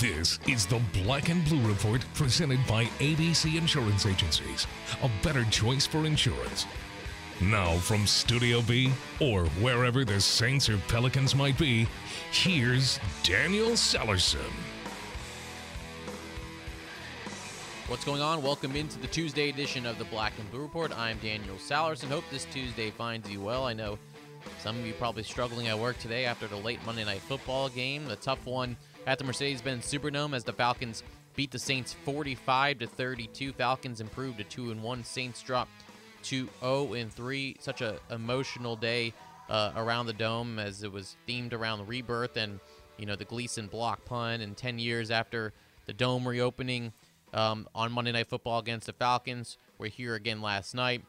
[0.00, 4.66] This is the Black and Blue Report presented by ABC Insurance Agencies.
[5.02, 6.64] A better choice for insurance.
[7.42, 8.90] Now, from Studio B,
[9.20, 11.86] or wherever the Saints or Pelicans might be,
[12.32, 14.50] here's Daniel Sallerson.
[17.88, 18.42] What's going on?
[18.42, 20.98] Welcome into the Tuesday edition of the Black and Blue Report.
[20.98, 22.08] I'm Daniel Sallerson.
[22.08, 23.66] Hope this Tuesday finds you well.
[23.66, 23.98] I know
[24.60, 28.06] some of you probably struggling at work today after the late Monday night football game.
[28.06, 31.02] The tough one at the Mercedes-Benz Superdome as the Falcons
[31.34, 33.52] beat the Saints 45 to 32.
[33.52, 35.04] Falcons improved to 2 and 1.
[35.04, 35.70] Saints dropped
[36.24, 37.56] to 0 and 3.
[37.60, 39.12] Such a emotional day
[39.48, 42.60] uh, around the dome as it was themed around the rebirth and
[42.98, 45.52] you know the Gleason block pun and 10 years after
[45.86, 46.92] the dome reopening
[47.32, 49.56] um, on Monday Night Football against the Falcons.
[49.78, 51.02] We're here again last night.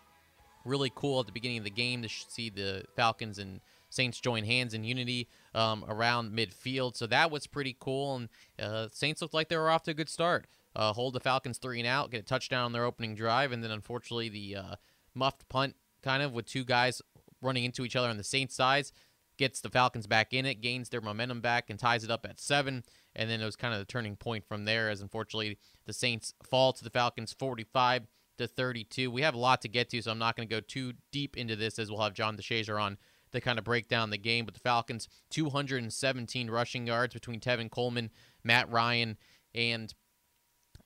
[0.63, 4.45] Really cool at the beginning of the game to see the Falcons and Saints join
[4.45, 6.95] hands in unity um, around midfield.
[6.95, 8.15] So that was pretty cool.
[8.15, 8.29] And
[8.59, 10.47] uh, Saints looked like they were off to a good start.
[10.75, 13.61] Uh, hold the Falcons three and out, get a touchdown on their opening drive, and
[13.63, 14.75] then unfortunately the uh,
[15.13, 17.01] muffed punt, kind of with two guys
[17.41, 18.93] running into each other on the Saints sides,
[19.37, 22.39] gets the Falcons back in it, gains their momentum back, and ties it up at
[22.39, 22.83] seven.
[23.15, 26.33] And then it was kind of the turning point from there, as unfortunately the Saints
[26.41, 29.11] fall to the Falcons 45 to 32.
[29.11, 31.35] We have a lot to get to, so I'm not going to go too deep
[31.35, 32.97] into this, as we'll have John DeShazier on
[33.33, 34.45] to kind of break down the game.
[34.45, 38.09] But the Falcons, 217 rushing yards between Tevin Coleman,
[38.43, 39.17] Matt Ryan,
[39.53, 39.93] and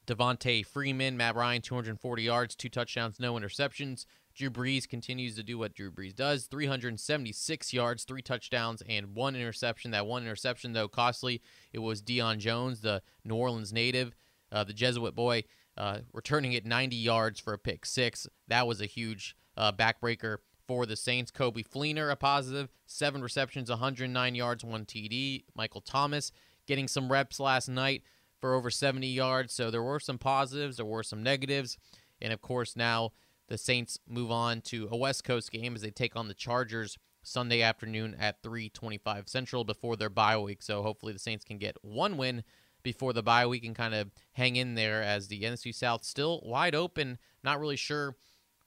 [0.05, 1.17] Devonta Freeman.
[1.17, 4.05] Matt Ryan, 240 yards, two touchdowns, no interceptions.
[4.35, 9.35] Drew Brees continues to do what Drew Brees does 376 yards, three touchdowns, and one
[9.35, 9.91] interception.
[9.91, 11.41] That one interception, though, costly.
[11.71, 14.13] It was Deion Jones, the New Orleans native,
[14.51, 15.45] uh, the Jesuit boy,
[15.77, 18.27] uh, returning it 90 yards for a pick six.
[18.49, 21.31] That was a huge uh, backbreaker for the Saints.
[21.31, 25.43] Coby Fleener, a positive, seven receptions, 109 yards, one TD.
[25.55, 26.31] Michael Thomas
[26.65, 28.03] getting some reps last night
[28.39, 29.53] for over 70 yards.
[29.53, 31.77] So there were some positives, there were some negatives.
[32.21, 33.11] And of course, now
[33.47, 36.97] the Saints move on to a West Coast game as they take on the Chargers
[37.23, 40.61] Sunday afternoon at 3:25 Central before their bye week.
[40.61, 42.43] So hopefully the Saints can get one win
[42.83, 46.41] before the bye week and kind of hang in there as the NFC South still
[46.43, 47.17] wide open.
[47.43, 48.15] Not really sure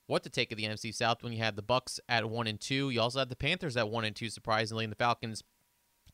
[0.09, 2.59] what to take of the NFC South when you had the Bucs at one and
[2.59, 2.89] two.
[2.89, 5.43] You also had the Panthers at one and two, surprisingly, and the Falcons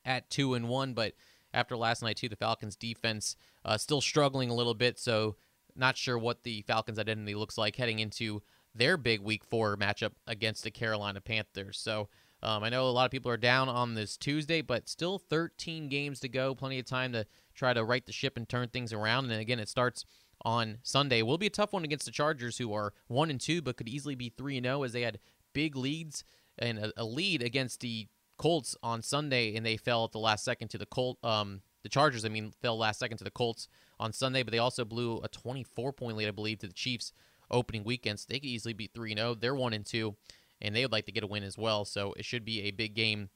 [0.03, 0.93] at two and one.
[0.93, 1.13] But
[1.53, 4.99] after last night, too, the Falcons defense uh, still struggling a little bit.
[4.99, 5.37] So
[5.77, 8.41] not sure what the Falcons' identity looks like heading into
[8.75, 11.79] their big Week Four matchup against the Carolina Panthers.
[11.79, 12.09] So.
[12.43, 15.89] Um, I know a lot of people are down on this Tuesday, but still 13
[15.89, 16.53] games to go.
[16.53, 19.31] Plenty of time to try to right the ship and turn things around.
[19.31, 20.05] And again, it starts
[20.45, 21.21] on Sunday.
[21.23, 23.89] Will be a tough one against the Chargers, who are one and two, but could
[23.89, 25.19] easily be three and zero, as they had
[25.53, 26.23] big leads
[26.57, 28.07] and a, lead against the
[28.37, 31.17] Colts on Sunday, and they fell at the last second to the Colt.
[31.23, 33.67] Um, the Chargers, I mean, fell last second to the Colts
[33.99, 37.11] on Sunday, but they also blew a 24 point lead, I believe, to the Chiefs
[37.49, 38.19] opening weekend.
[38.19, 39.35] So they could easily be three and zero.
[39.35, 40.15] They're one and two,
[40.61, 41.85] and they would like to get a win as well.
[41.85, 43.29] So it should be a big game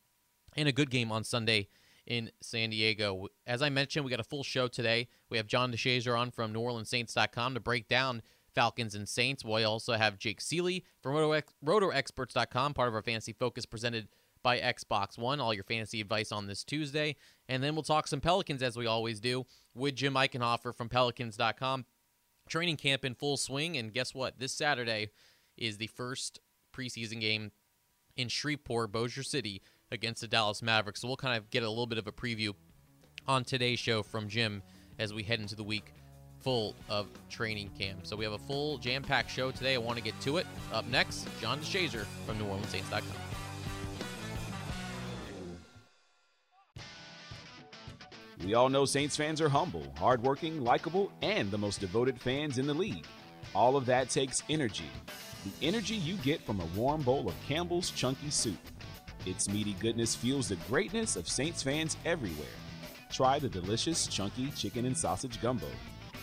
[0.55, 1.69] and a good game on Sunday
[2.09, 3.27] in San Diego.
[3.47, 5.07] As I mentioned, we got a full show today.
[5.29, 9.45] We have John DeShazier on from NewOrleansSaints.com to break down Falcons and Saints.
[9.45, 14.09] We also have Jake Ciely from RotoExperts.com, part of our fantasy focus presented
[14.41, 15.39] by Xbox One.
[15.39, 17.15] All your fantasy advice on this Tuesday.
[17.47, 21.85] And then we'll talk some Pelicans as we always do with Jim Eichenhofer from Pelicans.com.
[22.49, 23.77] Training camp in full swing.
[23.77, 24.39] And guess what?
[24.39, 25.11] This Saturday
[25.57, 26.39] is the first
[26.73, 27.51] preseason game
[28.17, 31.01] in Shreveport, Bossier City against the Dallas Mavericks.
[31.01, 32.53] So we'll kind of get a little bit of a preview
[33.27, 34.61] on today's show from Jim
[34.97, 35.93] as we head into the week
[36.41, 37.99] full of training camp.
[38.03, 39.75] So we have a full jam-packed show today.
[39.75, 40.47] I want to get to it.
[40.73, 43.03] Up next, John DeShazier from NewOrleansSaints.com.
[48.45, 52.67] We all know Saints fans are humble, hardworking, likable, and the most devoted fans in
[52.67, 53.05] the league.
[53.53, 54.89] All of that takes energy.
[55.43, 58.57] The energy you get from a warm bowl of Campbell's Chunky Soup.
[59.29, 62.47] Its meaty goodness fuels the greatness of Saints fans everywhere.
[63.11, 65.67] Try the delicious, chunky chicken and sausage gumbo.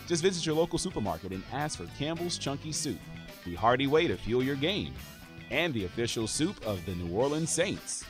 [0.07, 2.99] Just visit your local supermarket and ask for Campbell's Chunky Soup,
[3.45, 4.93] the hearty way to fuel your game,
[5.51, 8.03] and the official soup of the New Orleans Saints.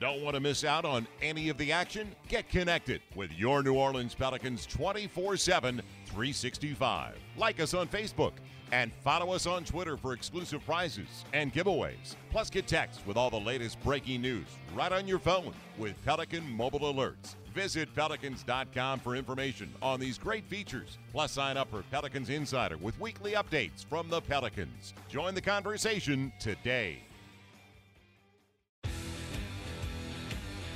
[0.00, 2.14] Don't want to miss out on any of the action?
[2.28, 7.16] Get connected with your New Orleans Pelicans 24 7, 365.
[7.36, 8.32] Like us on Facebook
[8.72, 12.16] and follow us on Twitter for exclusive prizes and giveaways.
[12.30, 16.48] Plus, get text with all the latest breaking news right on your phone with Pelican
[16.50, 17.34] Mobile Alerts.
[17.54, 20.98] Visit Pelicans.com for information on these great features.
[21.12, 24.94] Plus, sign up for Pelicans Insider with weekly updates from the Pelicans.
[25.08, 26.98] Join the conversation today.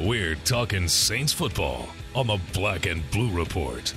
[0.01, 3.95] We're talking Saints football on the Black and Blue Report.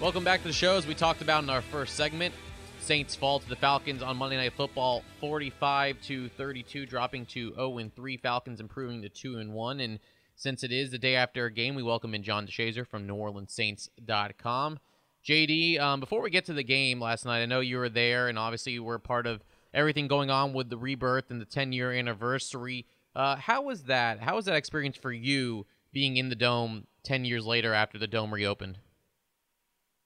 [0.00, 0.76] Welcome back to the show.
[0.76, 2.32] As we talked about in our first segment,
[2.78, 7.78] Saints fall to the Falcons on Monday Night Football, 45 to 32, dropping to 0
[7.78, 8.16] and 3.
[8.16, 9.80] Falcons improving to 2 and 1.
[9.80, 9.98] And
[10.36, 14.78] since it is the day after a game, we welcome in John DeShazier from NewOrleansSaints.com.
[15.26, 18.28] JD, um, before we get to the game last night, I know you were there,
[18.28, 19.42] and obviously you were part of
[19.74, 22.86] everything going on with the rebirth and the 10 year anniversary.
[23.16, 24.20] Uh, how was that?
[24.20, 28.06] How was that experience for you being in the dome 10 years later after the
[28.06, 28.78] dome reopened?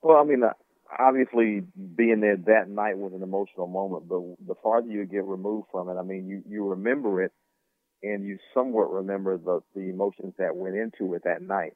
[0.03, 0.53] Well, I mean, uh,
[0.99, 1.61] obviously
[1.95, 5.89] being there that night was an emotional moment, but the farther you get removed from
[5.89, 7.33] it, I mean, you, you remember it
[8.03, 11.73] and you somewhat remember the, the emotions that went into it that night.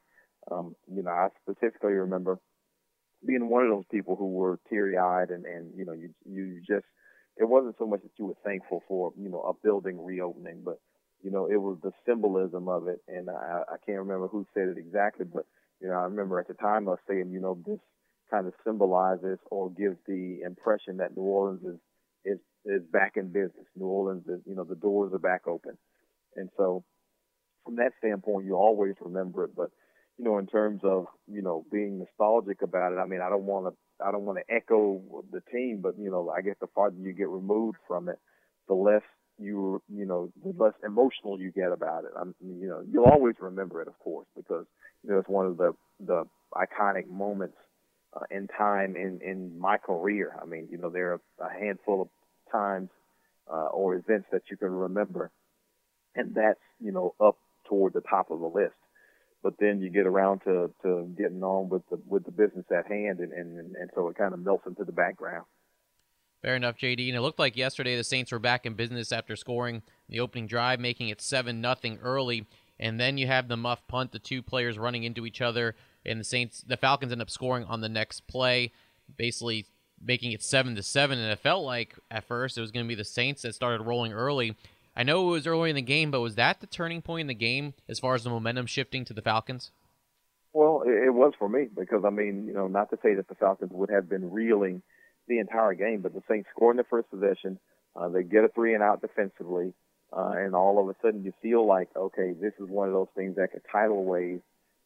[0.52, 2.40] Um, you know, I specifically remember
[3.26, 6.62] being one of those people who were teary eyed and, and, you know, you, you
[6.68, 6.86] just,
[7.38, 10.80] it wasn't so much that you were thankful for, you know, a building reopening, but,
[11.24, 13.02] you know, it was the symbolism of it.
[13.08, 15.46] And I, I can't remember who said it exactly, but,
[15.82, 17.80] you know, I remember at the time was saying, you know, this
[18.30, 21.80] kind of symbolizes or gives the impression that New Orleans is,
[22.26, 23.66] is, is back in business.
[23.76, 25.78] New Orleans is, you know, the doors are back open.
[26.36, 26.84] And so
[27.66, 29.56] from that standpoint, you always remember it.
[29.56, 29.72] But,
[30.18, 33.46] you know, in terms of, you know, being nostalgic about it, I mean, I don't
[33.46, 35.02] want to, I don't want to echo
[35.32, 38.20] the team, but, you know, I guess the farther you get removed from it,
[38.68, 39.02] the less
[39.40, 42.12] you, you know, the less emotional you get about it.
[42.20, 44.66] I'm, you know, you'll always remember it, of course, because,
[45.04, 46.24] you know, it's one of the, the
[46.56, 47.58] iconic moments
[48.14, 50.36] uh, in time in, in my career.
[50.42, 52.08] I mean, you know, there are a handful of
[52.52, 52.90] times
[53.52, 55.32] uh, or events that you can remember,
[56.16, 57.38] and that's, you know, up
[57.68, 58.76] toward the top of the list.
[59.44, 62.88] But then you get around to, to getting on with the with the business at
[62.88, 65.46] hand, and, and, and so it kind of melts into the background.
[66.42, 67.08] Fair enough, JD.
[67.08, 70.48] And it looked like yesterday the Saints were back in business after scoring the opening
[70.48, 72.46] drive, making it seven nothing early,
[72.80, 76.20] and then you have the muff punt, the two players running into each other and
[76.20, 78.72] the Saints, the Falcons end up scoring on the next play,
[79.18, 79.66] basically
[80.02, 81.18] making it seven to seven.
[81.20, 83.84] And it felt like at first it was going to be the Saints that started
[83.84, 84.56] rolling early.
[84.96, 87.28] I know it was early in the game, but was that the turning point in
[87.28, 89.72] the game as far as the momentum shifting to the Falcons?
[90.54, 93.36] Well, it was for me because I mean, you know, not to say that the
[93.36, 94.82] Falcons would have been reeling
[95.28, 97.60] the entire game, but the Saints score in the first possession.
[97.96, 99.74] Uh, they get a three and out defensively,
[100.12, 103.08] uh, and all of a sudden you feel like, okay, this is one of those
[103.16, 104.42] things that could tidal wave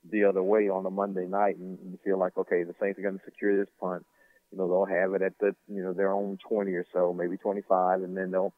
[0.09, 3.03] the other way on a Monday night and you feel like, okay, the Saints are
[3.03, 4.05] going to secure this punt.
[4.51, 7.37] You know, they'll have it at the, you know, their own 20 or so, maybe
[7.37, 8.53] 25, and then they'll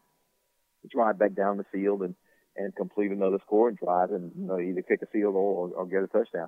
[0.89, 2.15] drive back down the field and,
[2.55, 5.85] and complete another scoring drive and, you know, either kick a field goal or, or
[5.85, 6.47] get a touchdown.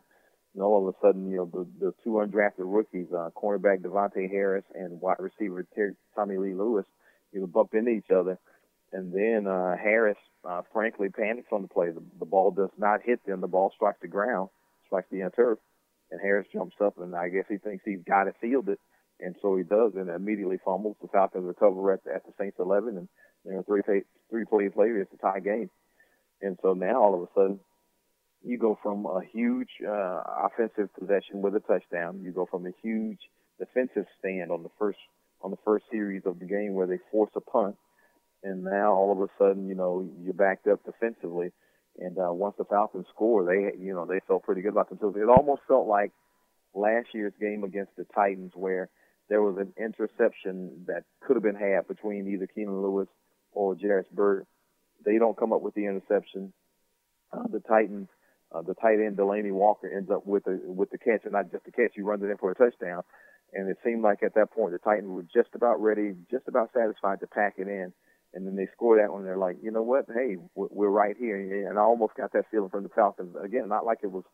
[0.54, 4.30] And all of a sudden, you know, the, the two undrafted rookies, uh, cornerback De'Vante
[4.30, 6.86] Harris and wide receiver Terry, Tommylee Lewis,
[7.34, 8.40] you know, bump into each other.
[8.94, 11.90] And then uh, Harris, uh, frankly, panics on the play.
[11.90, 13.42] The, the ball does not hit them.
[13.42, 14.50] The ball strikes the ground
[14.86, 15.60] strikes the turf,
[16.12, 18.78] and Harris jumps up, and I guess he thinks he's got it fielded,
[19.20, 20.98] and so he does, and immediately fumbles.
[21.02, 23.08] The Falcons recover at, at the Saints 11, and
[23.46, 23.82] you know three
[24.30, 25.70] three plays later, it's a tie game,
[26.42, 27.60] and so now all of a sudden
[28.44, 32.72] you go from a huge uh, offensive possession with a touchdown, you go from a
[32.84, 33.20] huge
[33.60, 35.00] defensive stand on the first
[35.42, 37.76] on the first series of the game where they force a punt,
[38.44, 41.52] and now all of a sudden you know you're backed up defensively
[42.00, 45.16] and uh, once the Falcons scored, they you know they felt pretty good about themselves.
[45.18, 46.12] It almost felt like
[46.74, 48.90] last year's game against the Titans, where
[49.30, 53.08] there was an interception that could have been had between either Keenan Lewis
[53.52, 54.46] or Jairus Byrd.
[55.06, 56.54] They don't come up with the interception.
[57.32, 58.10] Uh, the Titans,
[58.54, 61.52] uh, the tight end Delanie Walker ends up with the with the catch, and not
[61.52, 61.92] just the catch.
[61.96, 63.04] He runs it in for a touchdown.
[63.54, 66.72] And it seemed like at that point the Titans were just about ready, just about
[66.74, 67.94] satisfied to pack it in
[68.36, 69.24] and then they score that one.
[69.24, 70.06] They're like, you know what?
[70.14, 71.70] Hey, we're right here.
[71.70, 73.34] And I almost got that feeling from the Falcons.
[73.42, 74.26] Again, not like it was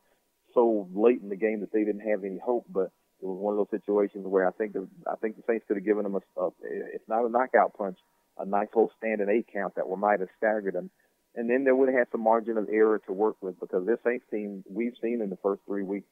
[0.55, 2.89] so late in the game that they didn't have any hope, but
[3.21, 5.77] it was one of those situations where I think the I think the Saints could
[5.77, 6.49] have given them a, a
[6.93, 7.99] if not a knockout punch,
[8.39, 10.89] a nice little standing eight count that might have staggered them.
[11.35, 13.99] And then they would have had some margin of error to work with because this
[14.03, 16.07] Saints team we've seen in the first three weeks,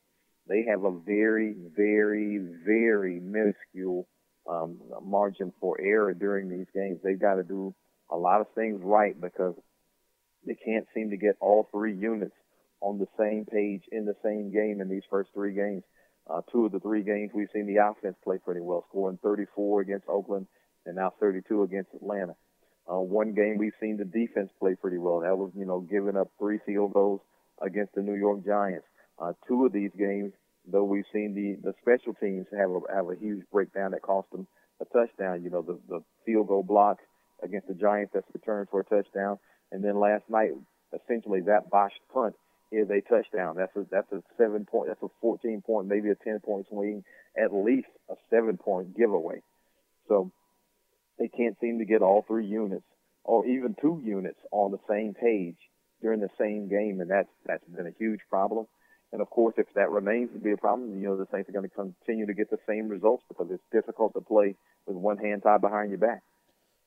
[0.48, 4.08] they have a very, very, very minuscule
[4.50, 7.00] um, margin for error during these games.
[7.04, 7.74] They've got to do
[8.10, 9.54] a lot of things right because
[10.46, 12.36] they can't seem to get all three units
[12.82, 15.84] on the same page in the same game in these first three games.
[16.30, 19.82] Uh, two of the three games we've seen the offense play pretty well, scoring 34
[19.82, 20.48] against Oakland
[20.86, 22.36] and now 32 against Atlanta.
[22.92, 25.20] Uh, one game we've seen the defense play pretty well.
[25.20, 27.22] That was, you know, giving up three field goals
[27.62, 28.86] against the New York Giants.
[29.20, 30.34] Uh, two of these games,
[30.66, 34.30] though we've seen the, the special teams have a, have a huge breakdown that cost
[34.32, 34.48] them
[34.82, 35.44] a touchdown.
[35.44, 36.98] You know, the, the field goal block
[37.44, 39.40] against the Giants that's returned for a touchdown.
[39.72, 40.52] And then last night,
[40.94, 42.36] essentially that botched punt
[42.72, 43.56] is a touchdown.
[43.58, 47.04] That's a that's a seven point, that's a 14 point, maybe a 10 point swing,
[47.38, 49.42] at least a seven point giveaway.
[50.08, 50.32] So
[51.18, 52.86] they can't seem to get all three units
[53.24, 55.58] or even two units on the same page
[56.02, 58.66] during the same game, and that's that's been a huge problem.
[59.12, 61.54] And of course, if that remains to be a problem, you know the Saints are
[61.54, 65.18] going to continue to get the same results because it's difficult to play with one
[65.18, 66.22] hand tied behind your back.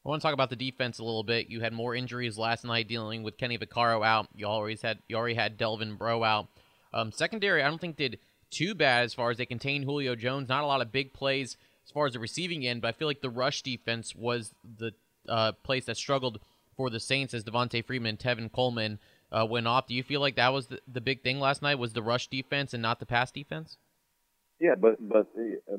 [0.05, 1.49] I want to talk about the defense a little bit.
[1.49, 4.29] You had more injuries last night dealing with Kenny Vaccaro out.
[4.35, 6.49] You always had you already had Delvin Breaux out.
[6.93, 8.19] Um, secondary, I don't think did
[8.51, 10.49] too bad as far as they contained Julio Jones.
[10.49, 13.09] Not a lot of big plays as far as the receiving end, but I feel
[13.09, 14.93] like the rush defense was the
[15.29, 16.41] uh, place that struggled
[16.77, 18.99] for the Saints as Devonta Freeman and Tevin Coleman
[19.33, 19.87] uh, went off.
[19.87, 21.79] Do you feel like that was the, the big thing last night?
[21.79, 23.79] Was the rush defense and not the pass defense?
[24.61, 25.27] Yeah, but but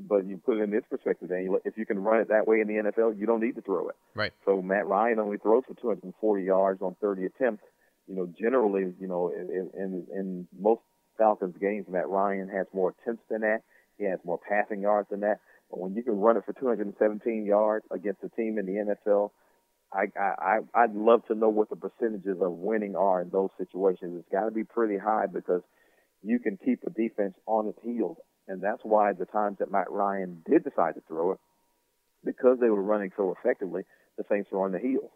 [0.10, 1.58] but you put it in this perspective, Daniel.
[1.64, 3.88] If you can run it that way in the NFL, you don't need to throw
[3.88, 3.96] it.
[4.14, 4.34] Right.
[4.46, 7.64] So Matt Ryan only throws for 240 yards on 30 attempts.
[8.08, 10.82] You know, generally, you know, in in, in most
[11.18, 13.62] Falcons games, Matt Ryan has more attempts than that.
[13.98, 15.40] He has more passing yards than that.
[15.70, 19.32] But when you can run it for 217 yards against a team in the NFL,
[19.94, 24.20] I I I'd love to know what the percentages of winning are in those situations.
[24.20, 25.62] It's got to be pretty high because
[26.24, 29.90] you can keep a defense on its heels and that's why the times that Matt
[29.90, 31.40] Ryan did decide to throw it,
[32.26, 33.84] because they were running so effectively,
[34.18, 35.12] the Saints were on the heels.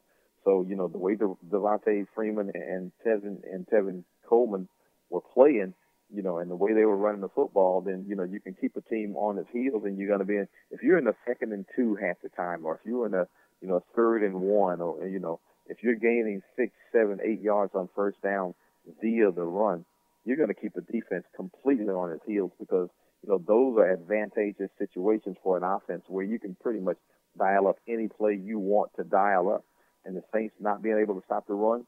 [0.45, 4.69] So, you know, the way De- Devonta Freeman and Tevin and Tevin Coleman
[5.09, 5.73] were playing,
[6.13, 8.55] you know, and the way they were running the football, then, you know, you can
[8.59, 11.03] keep a team on its heels and you're going to be in, if you're in
[11.03, 13.27] the second and two half the time, or if you're in a,
[13.61, 17.73] you know, third and one, or, you know, if you're gaining six, seven, eight yards
[17.75, 18.53] on first down
[19.01, 19.85] via the run,
[20.25, 22.89] you're going to keep the defense completely on its heels because
[23.23, 26.97] you know, those are advantageous situations for an offense where you can pretty much
[27.37, 29.63] dial up any play you want to dial up.
[30.05, 31.85] And the Saints not being able to stop the run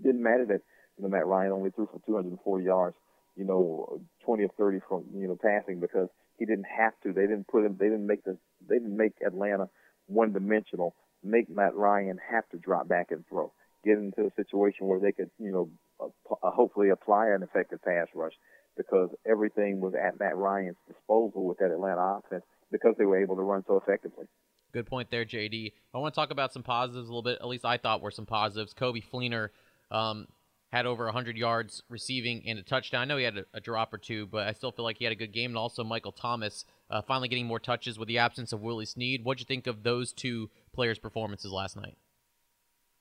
[0.00, 0.60] didn't matter that
[0.96, 2.96] you know Matt Ryan only threw for 240 yards,
[3.36, 7.12] you know, 20 of 30 from you know passing because he didn't have to.
[7.12, 7.76] They didn't put him.
[7.78, 8.36] They didn't make the.
[8.68, 9.68] They didn't make Atlanta
[10.06, 10.94] one dimensional.
[11.22, 13.52] Make Matt Ryan have to drop back and throw.
[13.84, 15.70] Get into a situation where they could, you know,
[16.00, 18.32] uh, hopefully apply an effective pass rush
[18.76, 23.36] because everything was at Matt Ryan's disposal with that Atlanta offense because they were able
[23.36, 24.26] to run so effectively.
[24.72, 25.72] Good point there, JD.
[25.94, 27.38] I want to talk about some positives a little bit.
[27.40, 28.74] At least I thought were some positives.
[28.74, 29.50] Coby Fleener
[29.90, 30.26] um,
[30.74, 33.02] had over 100 yards receiving and a touchdown.
[33.02, 35.04] I know he had a, a, drop or two, but I still feel like he
[35.04, 35.52] had a good game.
[35.52, 39.24] And also Michael Thomas uh, finally getting more touches with the absence of Willie Snead.
[39.24, 41.96] What'd you think of those two players' performances last night?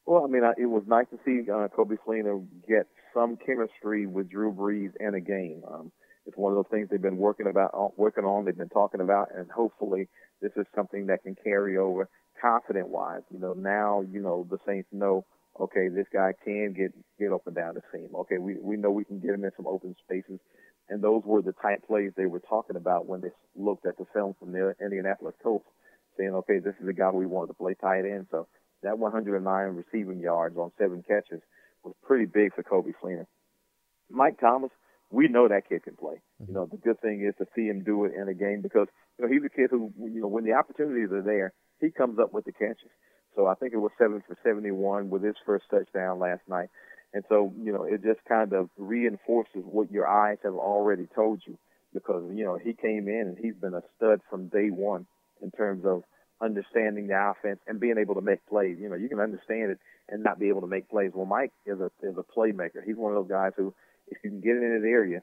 [0.06, 4.30] Well, I mean, it was nice to see uh, Coby Fleener get some chemistry with
[4.30, 5.64] Drew Brees in a game.
[5.68, 5.92] Um,
[6.26, 8.46] it's one of those things they've been working about, uh, working on.
[8.46, 10.10] They've been talking about, and hopefully
[10.42, 13.22] this is something that can carry over confident wise.
[13.32, 15.26] You know, now you know the Saints know.
[15.60, 18.10] Okay, this guy can get get up and down the seam.
[18.16, 20.40] Okay, we we know we can get him in some open spaces,
[20.90, 24.06] and those were the type plays they were talking about when they looked at the
[24.14, 25.66] film from the Indianapolis Colts,
[26.18, 28.28] saying, okay, this is the guy we wanted to play tight end.
[28.32, 28.48] So
[28.82, 29.44] that 109
[29.76, 31.42] receiving yards on seven catches
[31.84, 33.26] was pretty big for Coby Fleener.
[34.10, 34.72] Mike Thomas,
[35.10, 36.16] we know that kid can play.
[36.42, 36.52] Mm-hmm.
[36.52, 38.88] You know, the good thing is to see him do it in a game because,
[39.18, 42.20] you know, he's a kid who, you know, when the opportunities are there, he comes
[42.20, 42.92] up with the catches.
[43.36, 46.70] So I think it was seven for 71 with his first touchdown last night.
[47.14, 51.42] And so, you know, it just kind of reinforces what your eyes have already told
[51.46, 51.58] you
[51.94, 55.06] because, you know, he came in and he's been a stud from day one
[55.42, 56.04] in terms of
[56.42, 58.78] understanding the offense and being able to make plays.
[58.80, 61.12] You know, you can understand it and not be able to make plays.
[61.14, 62.84] Well, Mike is a is a playmaker.
[62.86, 63.74] He's one of those guys who,
[64.08, 65.22] if you can get in his area,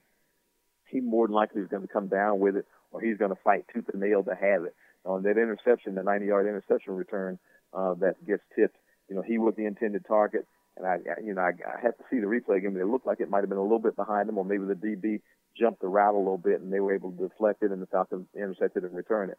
[0.88, 3.38] he more than likely is going to come down with it, or he's going to
[3.43, 4.75] fight tooth and nail to have it.
[5.05, 7.38] On that interception, the 90-yard interception return
[7.73, 8.77] uh, that gets tipped,
[9.09, 10.47] you know, he was the intended target.
[10.77, 12.77] And I, you know, I, I had to see the replay again.
[12.81, 14.75] It looked like it might have been a little bit behind him, or maybe the
[14.75, 15.21] DB
[15.59, 17.87] jumped the route a little bit, and they were able to deflect it, and the
[17.87, 19.39] Falcons intercepted and return it.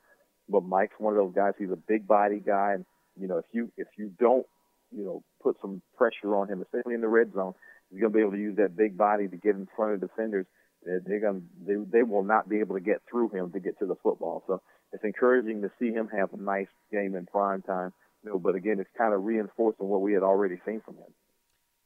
[0.49, 1.53] But Mike's one of those guys.
[1.57, 2.85] He's a big body guy, and
[3.19, 4.45] you know if you if you don't
[4.91, 7.53] you know put some pressure on him, especially in the red zone,
[7.89, 10.45] he's gonna be able to use that big body to get in front of defenders.
[10.83, 13.85] They're gonna they they will not be able to get through him to get to
[13.85, 14.43] the football.
[14.47, 14.61] So
[14.91, 17.93] it's encouraging to see him have a nice game in prime time.
[18.23, 21.13] You know, but again, it's kind of reinforcing what we had already seen from him.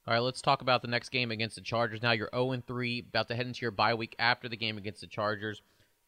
[0.08, 2.04] All right, let's talk about the next game against the Chargers.
[2.04, 5.02] Now you're 0 3, about to head into your bye week after the game against
[5.02, 5.62] the Chargers.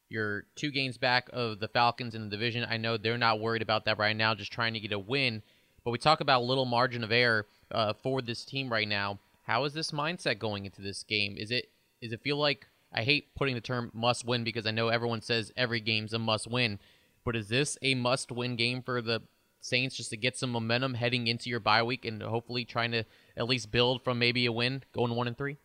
[0.09, 2.65] You're two games back of the Falcons in the division.
[2.69, 5.41] I know they're not worried about that right now, just trying to get a win.
[5.83, 9.19] But we talk about a little margin of error uh, for this team right now.
[9.43, 11.35] How is this mindset going into this game?
[11.37, 11.69] Is it
[12.01, 15.21] is it feel like I hate putting the term must win because I know everyone
[15.21, 16.79] says every game's a must win,
[17.25, 19.21] but is this a must win game for the
[19.67, 23.03] Saints just to get some momentum heading into your bye week and hopefully trying to
[23.35, 25.57] at least build from maybe a win going one and three?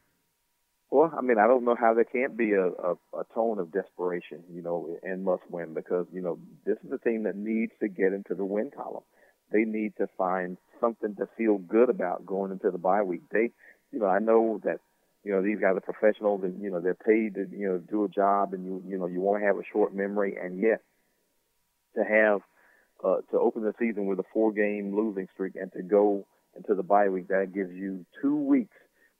[0.91, 3.73] Well, I mean, I don't know how there can't be a, a, a tone of
[3.73, 7.73] desperation, you know, and must win because, you know, this is a team that needs
[7.81, 9.05] to get into the win column.
[9.51, 13.23] They need to find something to feel good about going into the bye week.
[13.31, 13.53] They,
[13.91, 14.81] you know, I know that,
[15.25, 18.05] you know, these guys are professionals and, you know, they're paid to, you know, do
[18.05, 20.83] a job and you, you know, you want to have a short memory and yet
[21.97, 22.41] to have,
[23.05, 26.75] uh, to open the season with a four game losing streak and to go into
[26.75, 28.77] the bye week, that gives you two weeks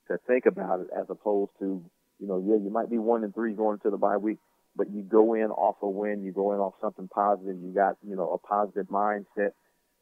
[0.09, 1.83] to think about it as opposed to,
[2.19, 4.39] you know, yeah, you might be one and three going into the bye week,
[4.77, 7.97] but you go in off a win, you go in off something positive, you got,
[8.07, 9.53] you know, a positive mindset,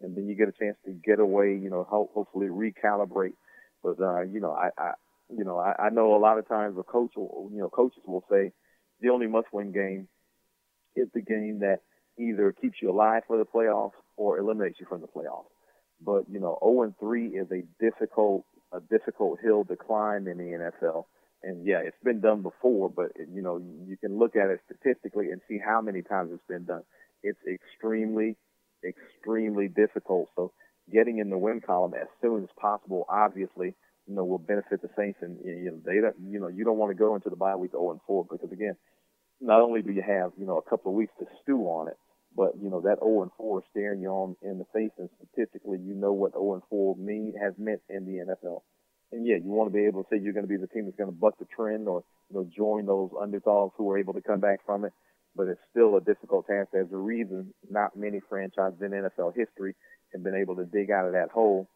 [0.01, 3.35] and then you get a chance to get away, you know, ho- hopefully recalibrate.
[3.83, 4.93] But, uh, you know, I, I
[5.37, 8.03] you know, I, I know a lot of times a coach will, you know, coaches
[8.07, 8.53] will say
[9.01, 10.09] the only must win game
[10.97, 11.81] is the game that
[12.21, 15.47] either keeps you alive for the playoffs or eliminates you from the playoffs.
[16.05, 20.39] But, you know, 0 and 3 is a difficult a difficult hill to climb in
[20.39, 21.05] the NFL.
[21.43, 25.31] And yeah, it's been done before, but you know, you can look at it statistically
[25.31, 26.83] and see how many times it's been done.
[27.23, 28.37] It's extremely,
[28.85, 30.29] extremely difficult.
[30.37, 30.53] So
[30.93, 33.75] getting in the win column as soon as possible, obviously,
[34.07, 35.19] you know, will benefit the Saints.
[35.23, 37.57] And you know, they don't, you know, you don't want to go into the bye
[37.57, 38.77] week 0 and 4 because again,
[39.41, 41.97] not only do you have you know a couple of weeks to stew on it,
[42.37, 45.09] but you know that 0 and 4 is staring you on in the face, and
[45.17, 48.63] statistically, you know what 0 and 4 mean has meant in the NFL.
[49.13, 50.85] And yeah, you want to be able to say you're going to be the team
[50.85, 54.15] that's going to buck the trend, or you know join those underdogs who are able
[54.15, 54.93] to come back from it.
[55.35, 56.71] But it's still a difficult task.
[56.73, 59.75] There's a reason not many franchises in NFL history
[60.13, 61.69] have been able to dig out of that hole.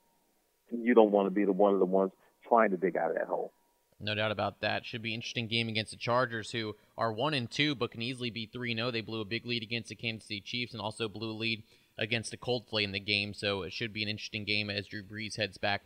[0.71, 2.13] You don't want to be the one of the ones
[2.49, 3.53] trying to dig out of that hole.
[4.01, 4.85] No doubt about that.
[4.85, 8.03] Should be an interesting game against the Chargers, who are one and two, but can
[8.03, 8.75] easily be three.
[8.75, 8.91] No, oh.
[8.91, 11.63] they blew a big lead against the Kansas City Chiefs, and also blew a lead
[11.97, 13.35] against the Colts late in the game.
[13.35, 15.83] So it should be an interesting game as Drew Brees heads back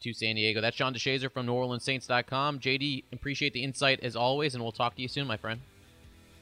[0.00, 0.60] to San Diego.
[0.60, 2.58] That's John DeShazier from NewOrleansSaints.com.
[2.58, 5.60] JD, appreciate the insight as always, and we'll talk to you soon, my friend.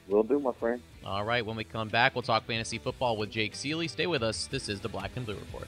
[0.07, 0.81] Will do, my friend.
[1.05, 3.89] All right, when we come back, we'll talk fantasy football with Jake Ciely.
[3.89, 4.47] Stay with us.
[4.47, 5.67] This is the Black and Blue Report.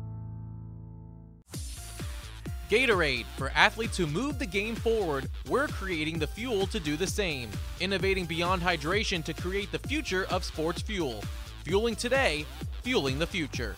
[2.71, 3.25] Gatorade.
[3.35, 7.49] For athletes who move the game forward, we're creating the fuel to do the same.
[7.81, 11.21] Innovating beyond hydration to create the future of sports fuel.
[11.65, 12.45] Fueling today,
[12.81, 13.75] fueling the future.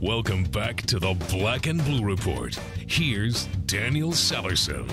[0.00, 2.54] Welcome back to the Black and Blue Report.
[2.86, 4.88] Here's Daniel Sallerson.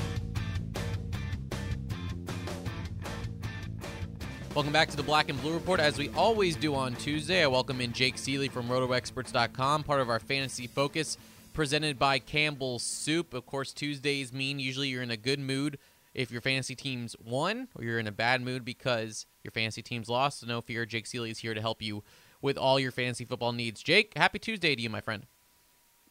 [4.55, 5.81] Welcome back to the Black and Blue Report.
[5.81, 10.07] As we always do on Tuesday, I welcome in Jake Ciely from RotoExperts.com, part of
[10.09, 11.17] our Fantasy Focus,
[11.51, 13.33] presented by Campbell's Soup.
[13.33, 15.77] Of course, Tuesdays mean usually you're in a good mood
[16.13, 20.07] if your fantasy team's won, or you're in a bad mood because your fantasy team's
[20.07, 20.39] lost.
[20.39, 22.01] So no fear, Jake Ciely is here to help you
[22.41, 23.83] with all your fantasy football needs.
[23.83, 25.25] Jake, happy Tuesday to you, my friend.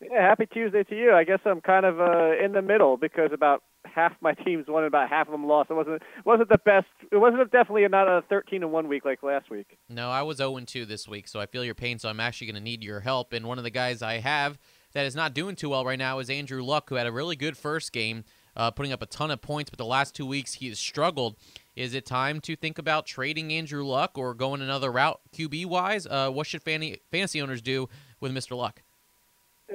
[0.02, 1.14] Yeah, happy Tuesday to you.
[1.14, 4.84] I guess I'm kind of uh, in the middle because about half my teams won
[4.84, 5.70] and about half of them lost.
[5.70, 6.86] It wasn't wasn't the best.
[7.10, 9.78] It wasn't definitely not a 13 and one week like last week.
[9.88, 11.98] No, I was 0 and 2 this week, so I feel your pain.
[11.98, 13.32] So I'm actually going to need your help.
[13.32, 14.58] And one of the guys I have
[14.92, 17.36] that is not doing too well right now is Andrew Luck, who had a really
[17.36, 18.24] good first game,
[18.56, 21.36] uh, putting up a ton of points, but the last two weeks he has struggled.
[21.74, 26.06] Is it time to think about trading Andrew Luck or going another route QB wise?
[26.06, 27.88] Uh, what should fantasy owners do
[28.20, 28.56] with Mr.
[28.56, 28.83] Luck?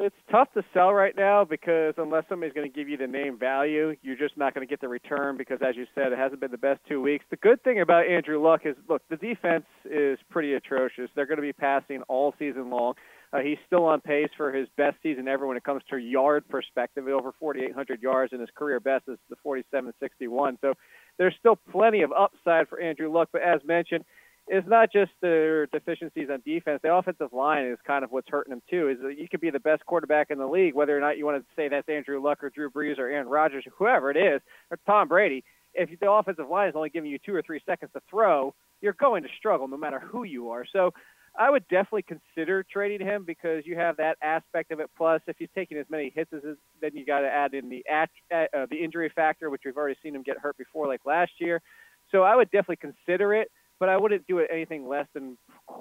[0.02, 3.38] It's tough to sell right now because unless somebody's going to give you the name
[3.38, 6.40] value, you're just not going to get the return because, as you said, it hasn't
[6.40, 7.26] been the best two weeks.
[7.30, 11.10] The good thing about Andrew Luck is, look, the defense is pretty atrocious.
[11.16, 12.94] They're going to be passing all season long.
[13.34, 16.48] Uh, he's still on pace for his best season ever when it comes to yard
[16.48, 20.60] perspective, over 4,800 yards, and his career best is the 4,761.
[20.62, 20.76] So
[21.18, 23.30] there's still plenty of upside for Andrew Luck.
[23.34, 24.06] But as mentioned,
[24.52, 26.80] it's not just their deficiencies on defense.
[26.82, 28.90] The offensive line is kind of what's hurting them too.
[28.90, 31.26] Is that you could be the best quarterback in the league, whether or not you
[31.26, 34.18] want to say that's Andrew Luck or Drew Brees or Aaron Rodgers, or whoever it
[34.18, 35.44] is, or Tom Brady.
[35.76, 38.94] If the offensive line is only giving you two or three seconds to throw, you're
[38.94, 40.66] going to struggle no matter who you are.
[40.74, 40.94] So
[41.38, 44.90] I would definitely consider trading him because you have that aspect of it.
[44.98, 46.42] Plus, if he's taking as many hits as
[46.82, 50.16] then you got to add in the uh, the injury factor, which we've already seen
[50.16, 51.62] him get hurt before, like last year.
[52.12, 55.38] So I would definitely consider it but I wouldn't do it anything less than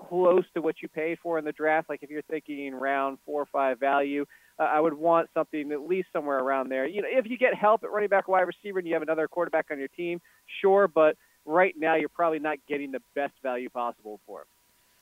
[0.08, 1.88] close to what you paid for in the draft.
[1.88, 4.24] Like if you're thinking round four or five value,
[4.58, 6.86] uh, I would want something at least somewhere around there.
[6.86, 9.28] You know, if you get help at running back, wide receiver, and you have another
[9.28, 10.20] quarterback on your team,
[10.60, 10.88] sure.
[10.88, 14.46] But right now, you're probably not getting the best value possible for him.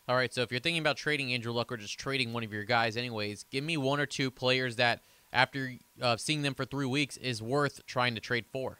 [0.08, 2.52] All right, so if you're thinking about trading Andrew Luck or just trading one of
[2.52, 6.64] your guys, anyways, give me one or two players that, after uh, seeing them for
[6.64, 8.78] three weeks, is worth trying to trade for.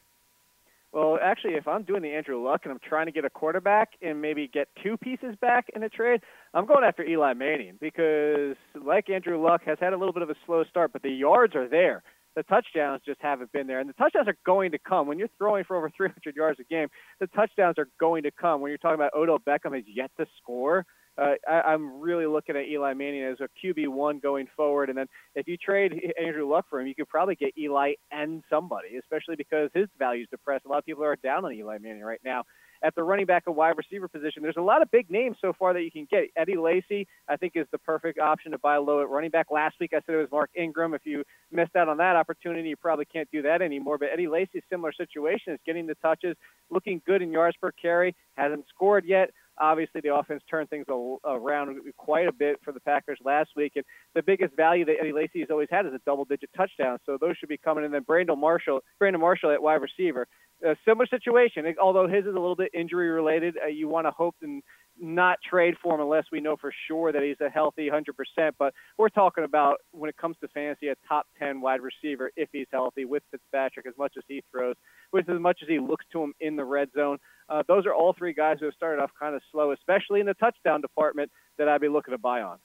[0.96, 3.90] Well, actually, if I'm doing the Andrew Luck and I'm trying to get a quarterback
[4.00, 6.22] and maybe get two pieces back in a trade,
[6.54, 10.30] I'm going after Eli Manning because, like Andrew Luck, has had a little bit of
[10.30, 12.02] a slow start, but the yards are there.
[12.34, 15.06] The touchdowns just haven't been there, and the touchdowns are going to come.
[15.06, 16.88] When you're throwing for over 300 yards a game,
[17.20, 18.62] the touchdowns are going to come.
[18.62, 20.86] When you're talking about Odell Beckham has yet to score,
[21.18, 24.88] uh, I, I'm really looking at Eli Manning as a QB one going forward.
[24.88, 28.42] And then if you trade Andrew Luck for him, you could probably get Eli and
[28.50, 30.66] somebody, especially because his value is depressed.
[30.66, 32.42] A lot of people are down on Eli Manning right now.
[32.82, 35.54] At the running back and wide receiver position, there's a lot of big names so
[35.58, 36.24] far that you can get.
[36.36, 39.46] Eddie Lacy, I think, is the perfect option to buy low at running back.
[39.50, 40.92] Last week I said it was Mark Ingram.
[40.92, 43.96] If you missed out on that opportunity, you probably can't do that anymore.
[43.96, 46.36] But Eddie Lacy, similar situation, is getting the touches,
[46.70, 49.30] looking good in yards per carry, hasn't scored yet.
[49.58, 50.86] Obviously, the offense turned things
[51.24, 55.12] around quite a bit for the Packers last week, and the biggest value that Eddie
[55.12, 56.98] Lacy has always had is a double-digit touchdown.
[57.06, 57.84] So those should be coming.
[57.84, 60.26] And then Brandon Marshall, Brandon Marshall at wide receiver,
[60.64, 61.64] a similar situation.
[61.80, 64.62] Although his is a little bit injury-related, uh, you want to hope and
[65.00, 68.52] not trade for him unless we know for sure that he's a healthy 100%.
[68.58, 72.48] But we're talking about when it comes to fantasy, a top 10 wide receiver if
[72.52, 74.76] he's healthy with Fitzpatrick, as much as he throws,
[75.12, 77.18] with as much as he looks to him in the red zone.
[77.48, 80.26] Uh, those are all three guys who have started off kind of slow, especially in
[80.26, 82.58] the touchdown department, that I'd be looking to buy on.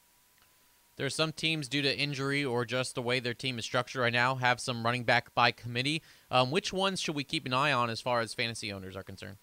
[0.97, 4.13] There's some teams due to injury or just the way their team is structured right
[4.13, 6.01] now have some running back by committee.
[6.29, 9.03] Um, which ones should we keep an eye on as far as fantasy owners are
[9.03, 9.37] concerned?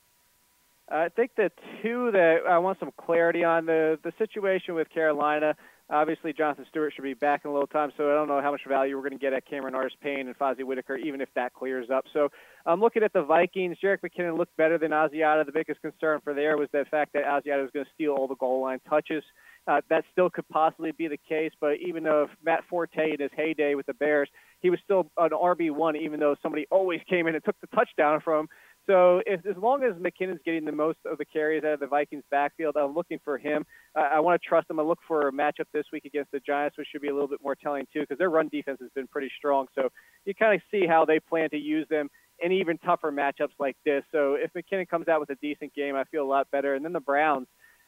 [0.91, 1.51] I think the
[1.83, 5.55] two that I want some clarity on the the situation with Carolina.
[5.91, 8.51] Obviously, Jonathan Stewart should be back in a little time, so I don't know how
[8.51, 11.55] much value we're going to get at Cameron Artis-Payne and Fozzie Whitaker, even if that
[11.55, 12.05] clears up.
[12.13, 12.29] So
[12.67, 13.79] I'm looking at the Vikings.
[13.83, 15.47] Jerick McKinnon looked better than Asiata.
[15.47, 18.29] The biggest concern for there was the fact that Asiata was going to steal all
[18.29, 19.25] the goal line touches.
[19.67, 23.31] Uh, that still could possibly be the case, but even though Matt Forte in his
[23.35, 24.29] heyday with the Bears,
[24.61, 28.21] he was still an RB1, even though somebody always came in and took the touchdown
[28.23, 28.49] from him.
[28.89, 31.87] So if, as long as McKinnon's getting the most of the carries out of the
[31.87, 33.67] Vikings backfield, I'm looking for him.
[33.95, 34.81] Uh, I want to trust him.
[34.81, 37.29] I look for a matchup this week against the Giants, which should be a little
[37.29, 39.67] bit more telling too, because their run defense has been pretty strong.
[39.75, 39.91] So
[40.25, 42.09] you kind of see how they plan to use them
[42.41, 44.05] in even tougher matchups like this.
[44.11, 46.75] So if McKinnon comes out with a decent game, I feel a lot better.
[46.75, 47.47] And then the Browns.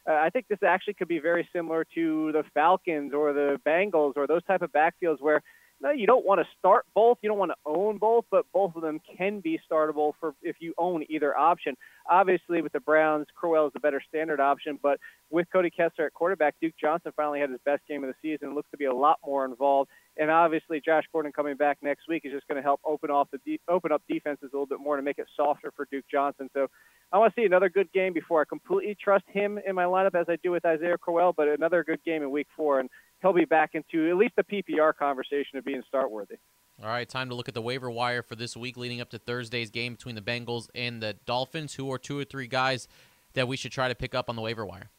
[0.09, 4.15] Uh, I think this actually could be very similar to the Falcons or the Bengals
[4.17, 5.43] or those type of backfields where
[5.83, 7.19] no, you don't want to start both.
[7.23, 10.57] You don't want to own both, but both of them can be startable for if
[10.61, 11.75] you own either option.
[12.09, 16.15] Obviously, with the Browns, Crowell is the better standard option, but with Cody Kessler at
[16.15, 18.55] quarterback, Duke Johnson finally had his best game of the season.
[18.55, 22.23] Looks to be a lot more involved, and obviously Josh Gordon coming back next week
[22.27, 24.81] is just going to help open off the de- open up defenses a little bit
[24.81, 26.51] more to make it softer for Duke Johnson.
[26.53, 26.69] So
[27.13, 30.15] I want to see another good game before I completely trust him in my lineup
[30.15, 32.91] as I do with Isaiah Crowell, but another good game in Week Four and
[33.23, 36.37] he'll be back into at least the PPR conversation of being start worthy.
[36.83, 39.19] All right, time to look at the waiver wire for this week leading up to
[39.19, 41.75] Thursday's game between the Bengals and the Dolphins.
[41.75, 42.89] Who are two or three guys
[43.35, 44.91] that we should try to pick up on the waiver wire?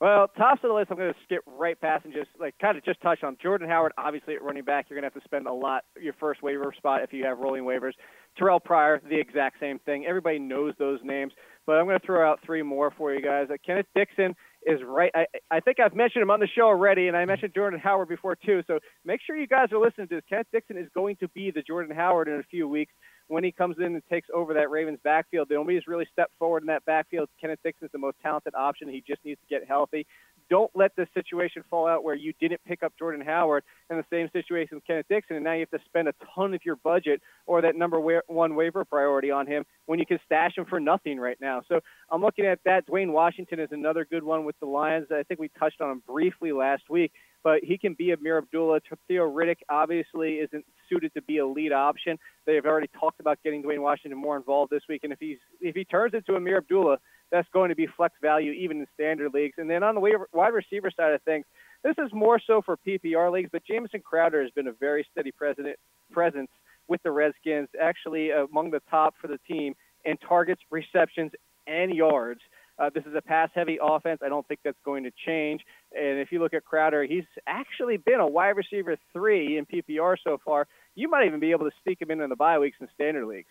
[0.00, 2.76] Well, tops of the list, I'm going to skip right past and just like kind
[2.76, 3.92] of just touch on Jordan Howard.
[3.96, 6.74] Obviously, at running back, you're going to have to spend a lot your first waiver
[6.76, 7.92] spot if you have rolling waivers.
[8.36, 10.04] Terrell Pryor, the exact same thing.
[10.04, 11.32] Everybody knows those names,
[11.66, 13.46] but I'm going to throw out three more for you guys.
[13.48, 14.34] Uh, Kenneth Dixon
[14.66, 15.10] is right.
[15.14, 18.08] I, I think I've mentioned him on the show already, and I mentioned Jordan Howard
[18.08, 18.62] before too.
[18.66, 20.24] So make sure you guys are listening to this.
[20.28, 22.92] Kenneth Dixon is going to be the Jordan Howard in a few weeks
[23.28, 25.48] when he comes in and takes over that Ravens backfield.
[25.50, 27.28] Nobody's really stepped forward in that backfield.
[27.40, 28.88] Kenneth Dixon is the most talented option.
[28.88, 30.06] He just needs to get healthy.
[30.52, 34.04] Don't let the situation fall out where you didn't pick up Jordan Howard in the
[34.10, 36.76] same situation with Kenneth Dixon, and now you have to spend a ton of your
[36.76, 40.78] budget or that number one waiver priority on him when you can stash him for
[40.78, 41.62] nothing right now.
[41.70, 42.86] So I'm looking at that.
[42.86, 45.06] Dwayne Washington is another good one with the Lions.
[45.10, 47.12] I think we touched on him briefly last week.
[47.44, 48.80] but he can be Ameer Abdullah.
[49.08, 52.18] Theo Riddick obviously isn't suited to be a lead option.
[52.46, 55.74] They've already talked about getting Dwayne Washington more involved this week, and if he's if
[55.74, 56.98] he turns into Ameer Abdullah,
[57.32, 59.54] that's going to be flex value even in standard leagues.
[59.56, 60.00] And then on the
[60.32, 61.46] wide receiver side of things,
[61.82, 65.32] this is more so for PPR leagues, but Jamison Crowder has been a very steady
[65.32, 66.50] presence
[66.86, 71.32] with the Redskins, actually among the top for the team in targets, receptions,
[71.66, 72.40] and yards.
[72.78, 74.20] Uh, this is a pass heavy offense.
[74.24, 75.62] I don't think that's going to change.
[75.92, 80.16] And if you look at Crowder, he's actually been a wide receiver three in PPR
[80.22, 80.66] so far.
[80.94, 83.26] You might even be able to sneak him in in the bye weeks in standard
[83.26, 83.48] leagues.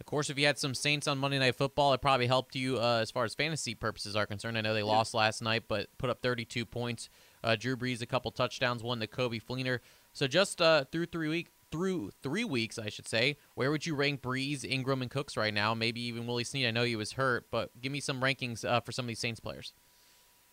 [0.00, 2.78] Of course, if you had some Saints on Monday Night Football, it probably helped you
[2.78, 4.58] uh, as far as fantasy purposes are concerned.
[4.58, 4.86] I know they yeah.
[4.86, 7.08] lost last night, but put up 32 points.
[7.42, 9.78] Uh, Drew Brees a couple touchdowns, one to Coby Fleener.
[10.12, 13.96] So just uh, through three week through three weeks, I should say, where would you
[13.96, 15.74] rank Brees, Ingram, and Cooks right now?
[15.74, 16.66] Maybe even Willie Snead.
[16.66, 19.18] I know he was hurt, but give me some rankings uh, for some of these
[19.18, 19.72] Saints players.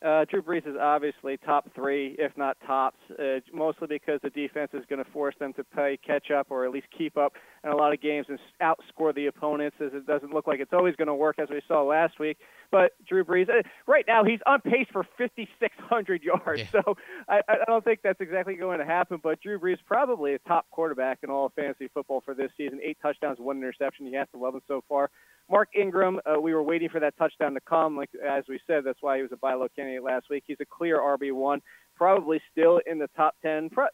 [0.04, 4.72] Uh, Drew Brees is obviously top three, if not tops, uh, mostly because the defense
[4.74, 7.34] is going to force them to play catch up or at least keep up
[7.64, 9.78] in a lot of games and outscore the opponents.
[9.80, 12.38] As it doesn't look like it's always going to work, as we saw last week.
[12.72, 16.62] But Drew Brees, uh, right now, he's on pace for 5,600 yards.
[16.62, 16.66] Yeah.
[16.72, 16.98] So
[17.30, 19.20] I, I don't think that's exactly going to happen.
[19.22, 22.80] But Drew Brees probably a top quarterback in all of fantasy football for this season.
[22.84, 24.08] Eight touchdowns, one interception.
[24.08, 25.12] You have to love him so far.
[25.52, 27.98] Mark Ingram, uh, we were waiting for that touchdown to come.
[27.98, 30.46] Like as we said, that's why he was a buy low candidate last week.
[30.48, 31.62] He's a clear RB one,
[31.96, 33.88] probably still in the top ten, pro-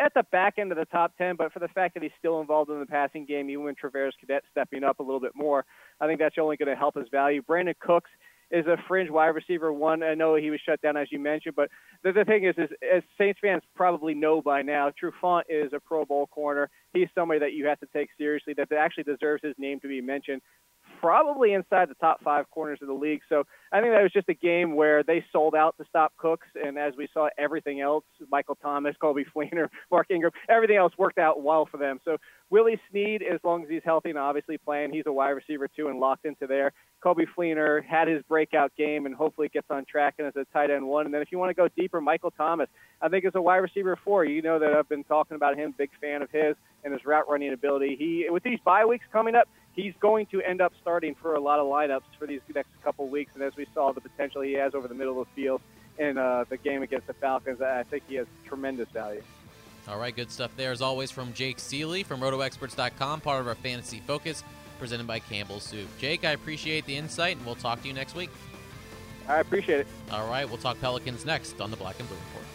[0.00, 1.36] at the back end of the top ten.
[1.36, 4.18] But for the fact that he's still involved in the passing game, even when Travaris
[4.18, 5.64] Cadet stepping up a little bit more,
[6.00, 7.42] I think that's only going to help his value.
[7.42, 8.10] Brandin Cooks
[8.54, 10.02] is a fringe wide receiver one.
[10.02, 11.70] I know he was shut down as you mentioned, but
[12.02, 15.80] the, the thing is, is as Saints fans probably know by now, Trufant is a
[15.80, 16.70] Pro Bowl corner.
[16.92, 18.54] He's somebody that you have to take seriously.
[18.54, 20.40] That actually deserves his name to be mentioned
[21.00, 23.20] probably inside the top five corners of the league.
[23.28, 26.46] So I think that was just a game where they sold out to stop Cooks,
[26.54, 31.18] and as we saw, everything else, Michael Thomas, Coby Fleener, Mark Ingram, everything else worked
[31.18, 31.98] out well for them.
[32.04, 32.18] So
[32.50, 35.88] Willie Snead, as long as he's healthy and obviously playing, he's a wide receiver too
[35.88, 36.72] and locked into there.
[37.04, 40.70] Coby Fleener had his breakout game and hopefully gets on track and as a tight
[40.70, 41.06] end one.
[41.06, 42.68] And then if you want to go deeper, Michael Thomas,
[43.02, 44.24] I think is a wide receiver four.
[44.24, 47.28] You know that I've been talking about him, big fan of his and his route
[47.28, 47.96] running ability.
[47.98, 51.40] He with these bye weeks coming up, he's going to end up starting for a
[51.40, 53.32] lot of lineups for these next couple weeks.
[53.34, 55.60] And as we saw, the potential he has over the middle of the field
[55.98, 59.22] in uh, the game against the Falcons, I think he has tremendous value.
[59.86, 63.54] All right, good stuff there as always from Jake Ciely from RotoExperts.com, part of our
[63.54, 64.42] Fantasy Focus,
[64.78, 65.86] presented by Campbell Soup.
[65.98, 68.30] Jake, I appreciate the insight, and we'll talk to you next week.
[69.28, 69.86] I appreciate it.
[70.10, 72.53] All right, we'll talk Pelicans next on the Black and Blue Report.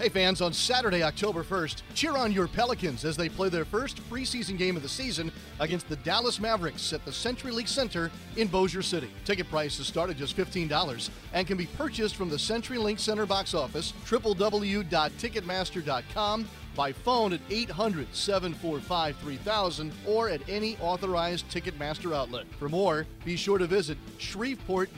[0.00, 3.98] Hey fans, on Saturday, October 1st, cheer on your Pelicans as they play their first
[4.08, 8.80] preseason game of the season against the Dallas Mavericks at the CenturyLink Center in Bossier
[8.80, 9.10] City.
[9.26, 13.52] Ticket prices start at just $15 and can be purchased from the CenturyLink Center box
[13.52, 22.46] office, www.ticketmaster.com, by phone at 800 745 3000 or at any authorized Ticketmaster outlet.
[22.58, 24.88] For more, be sure to visit shreveport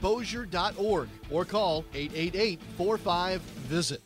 [0.00, 4.05] bossier.org or call 888 45 VISIT.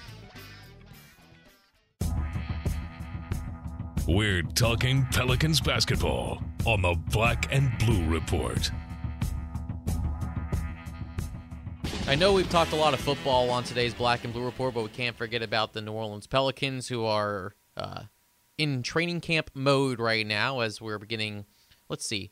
[4.13, 8.69] We're talking Pelicans basketball on the Black and Blue Report.
[12.07, 14.83] I know we've talked a lot of football on today's Black and Blue Report, but
[14.83, 18.01] we can't forget about the New Orleans Pelicans, who are uh,
[18.57, 21.45] in training camp mode right now as we're beginning,
[21.87, 22.31] let's see,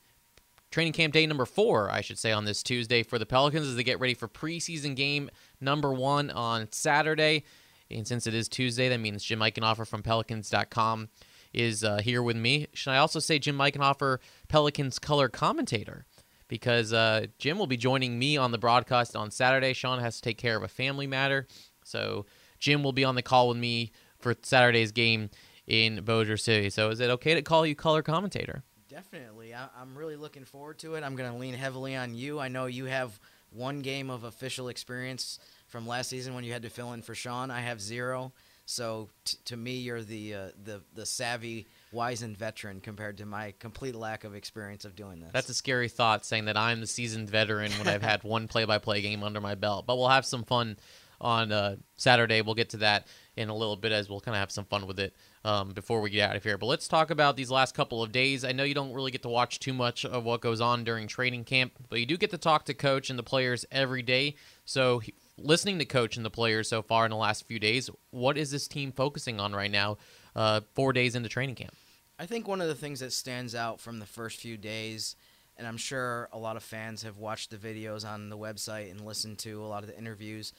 [0.71, 3.77] training camp day number four, I should say, on this Tuesday for the Pelicans as
[3.77, 5.29] they get ready for preseason game
[5.61, 7.45] number one on Saturday.
[7.89, 11.07] And since it is Tuesday, that means Jim Eichenhofer from Pelicans.com
[11.53, 12.67] is uh, here with me.
[12.73, 16.05] Should I also say Jim Eichenhofer, Pelicans color commentator?
[16.47, 19.73] Because uh, Jim will be joining me on the broadcast on Saturday.
[19.73, 21.47] Sean has to take care of a family matter.
[21.83, 22.25] So
[22.59, 25.29] Jim will be on the call with me for Saturday's game
[25.67, 26.69] in Bossier City.
[26.69, 28.63] So is it okay to call you color commentator?
[28.89, 29.53] Definitely.
[29.53, 31.03] I- am really looking forward to it.
[31.03, 32.39] I'm going to lean heavily on you.
[32.39, 33.19] I know you have
[33.51, 37.15] one game of official experience from last season when you had to fill in for
[37.15, 37.51] Sean.
[37.51, 38.33] I have zero.
[38.69, 43.55] So t- to me, you're the uh, the the savvy wizened veteran compared to my
[43.57, 45.31] complete lack of experience of doing this.
[45.33, 49.01] That's a scary thought, saying that I'm the seasoned veteran when I've had one play-by-play
[49.01, 49.87] game under my belt.
[49.87, 50.77] But we'll have some fun
[51.19, 52.43] on uh, Saturday.
[52.43, 54.85] We'll get to that in a little bit as we'll kind of have some fun
[54.85, 56.59] with it um, before we get out of here.
[56.59, 58.45] But let's talk about these last couple of days.
[58.45, 61.07] I know you don't really get to watch too much of what goes on during
[61.07, 64.35] training camp, but you do get to talk to coach and the players every day.
[64.63, 65.01] So,
[65.41, 68.51] listening to coach and the players so far in the last few days, what is
[68.51, 69.97] this team focusing on right now,
[70.35, 71.73] uh, four days into training camp?
[72.17, 75.15] I think one of the things that stands out from the first few days,
[75.57, 79.01] and I'm sure a lot of fans have watched the videos on the website and
[79.01, 80.51] listened to a lot of the interviews,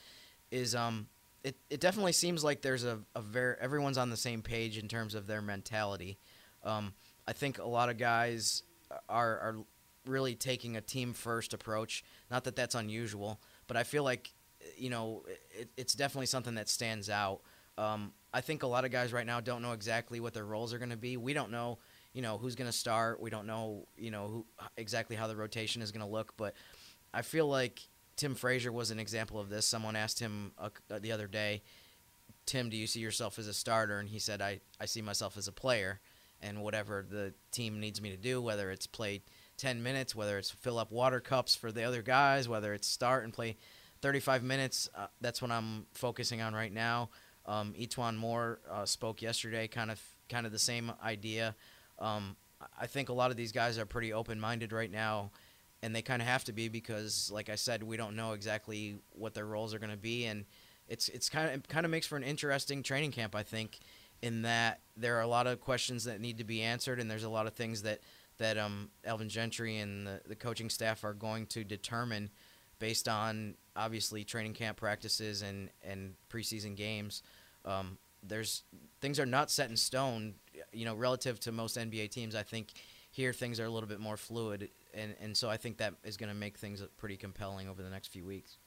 [0.49, 1.07] is um,
[1.43, 4.87] it, it definitely seems like there's a, a very everyone's on the same page in
[4.87, 6.17] terms of their mentality.
[6.63, 6.93] Um,
[7.27, 8.63] I think a lot of guys
[9.07, 9.55] are are
[10.07, 12.03] really taking a team first approach.
[12.29, 14.33] Not that that's unusual, but I feel like
[14.77, 17.41] you know it, it's definitely something that stands out.
[17.77, 20.73] Um, I think a lot of guys right now don't know exactly what their roles
[20.73, 21.17] are going to be.
[21.17, 21.79] We don't know,
[22.13, 23.19] you know, who's going to start.
[23.19, 24.45] We don't know, you know, who
[24.77, 26.33] exactly how the rotation is going to look.
[26.37, 26.53] But
[27.13, 27.81] I feel like
[28.15, 29.65] Tim Frazier was an example of this.
[29.65, 30.69] Someone asked him uh,
[30.99, 31.63] the other day,
[32.45, 33.99] Tim, do you see yourself as a starter?
[33.99, 35.99] And he said, I, I see myself as a player.
[36.41, 39.21] And whatever the team needs me to do, whether it's play
[39.57, 43.23] 10 minutes, whether it's fill up water cups for the other guys, whether it's start
[43.23, 43.57] and play
[44.01, 47.09] 35 minutes, uh, that's what I'm focusing on right now.
[47.45, 51.55] Um, E'Twaun Moore uh, spoke yesterday, kind of kind of the same idea.
[51.99, 52.35] Um,
[52.79, 55.31] I think a lot of these guys are pretty open-minded right now
[55.83, 58.97] and they kind of have to be because, like I said, we don't know exactly
[59.11, 60.45] what their roles are going to be, and
[60.87, 63.79] it's it's kind of it kind of makes for an interesting training camp, I think,
[64.21, 67.23] in that there are a lot of questions that need to be answered, and there's
[67.23, 68.01] a lot of things that
[68.37, 72.29] that um, Alvin Gentry and the, the coaching staff are going to determine
[72.81, 77.23] based on obviously training camp practices and and preseason games.
[77.63, 78.63] Um, there's
[78.99, 80.33] things are not set in stone,
[80.73, 82.35] you know, relative to most NBA teams.
[82.35, 82.73] I think
[83.11, 86.17] here things are a little bit more fluid and and so I think that is
[86.17, 88.57] going to make things pretty compelling over the next few weeks.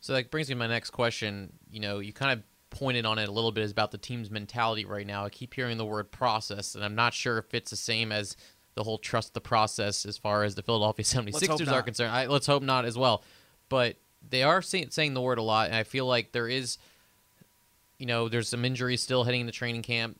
[0.00, 1.52] So that brings me to my next question.
[1.70, 4.30] You know, you kind of pointed on it a little bit is about the team's
[4.30, 5.24] mentality right now.
[5.24, 8.36] I keep hearing the word process, and I'm not sure if it's the same as
[8.74, 12.12] the whole trust the process as far as the Philadelphia 76ers are concerned.
[12.12, 13.24] I, let's hope not as well.
[13.68, 13.96] But
[14.28, 16.78] they are say, saying the word a lot, and I feel like there is,
[17.98, 20.18] you know, there's some injuries still heading into training camp,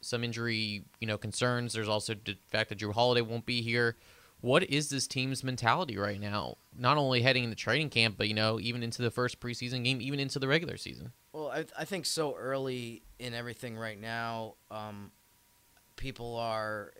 [0.00, 1.72] some injury, you know, concerns.
[1.72, 3.96] There's also the fact that Jrue Holiday won't be here
[4.44, 6.58] what is this team's mentality right now?
[6.76, 10.02] Not only heading into training camp, but you know, even into the first preseason game,
[10.02, 11.12] even into the regular season.
[11.32, 15.12] Well, I, I think so early in everything right now, um,
[15.96, 16.92] people are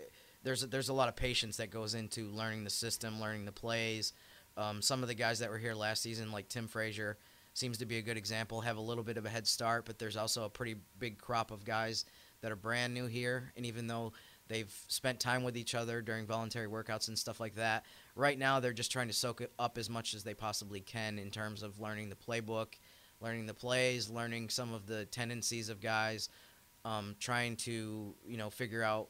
[0.42, 3.52] there's a, there's a lot of patience that goes into learning the system, learning the
[3.52, 4.14] plays.
[4.56, 7.18] Um, some of the guys that were here last season, like Tim Frazier,
[7.54, 8.60] seems to be a good example.
[8.60, 11.50] Have a little bit of a head start, but there's also a pretty big crop
[11.50, 12.04] of guys
[12.40, 14.12] that are brand new here, and even though
[14.46, 17.86] They've spent time with each other during voluntary workouts and stuff like that.
[18.14, 21.18] Right now, they're just trying to soak it up as much as they possibly can
[21.18, 22.74] in terms of learning the playbook,
[23.20, 26.28] learning the plays, learning some of the tendencies of guys,
[26.84, 29.08] um, trying to you know figure out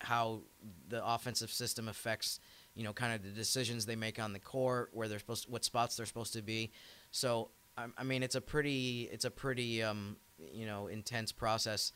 [0.00, 0.40] how
[0.88, 2.38] the offensive system affects
[2.74, 5.50] you know kind of the decisions they make on the court, where they're supposed, to,
[5.50, 6.72] what spots they're supposed to be.
[7.10, 10.16] So I, mean, it's a pretty it's a pretty um,
[10.52, 11.92] you know intense process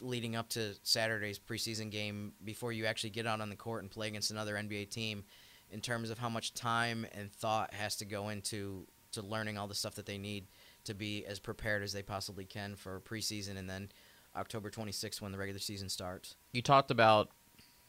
[0.00, 3.90] leading up to Saturday's preseason game before you actually get out on the court and
[3.90, 5.24] play against another NBA team
[5.70, 9.66] in terms of how much time and thought has to go into to learning all
[9.66, 10.46] the stuff that they need
[10.84, 13.90] to be as prepared as they possibly can for preseason and then
[14.36, 16.36] October 26th when the regular season starts.
[16.52, 17.30] You talked about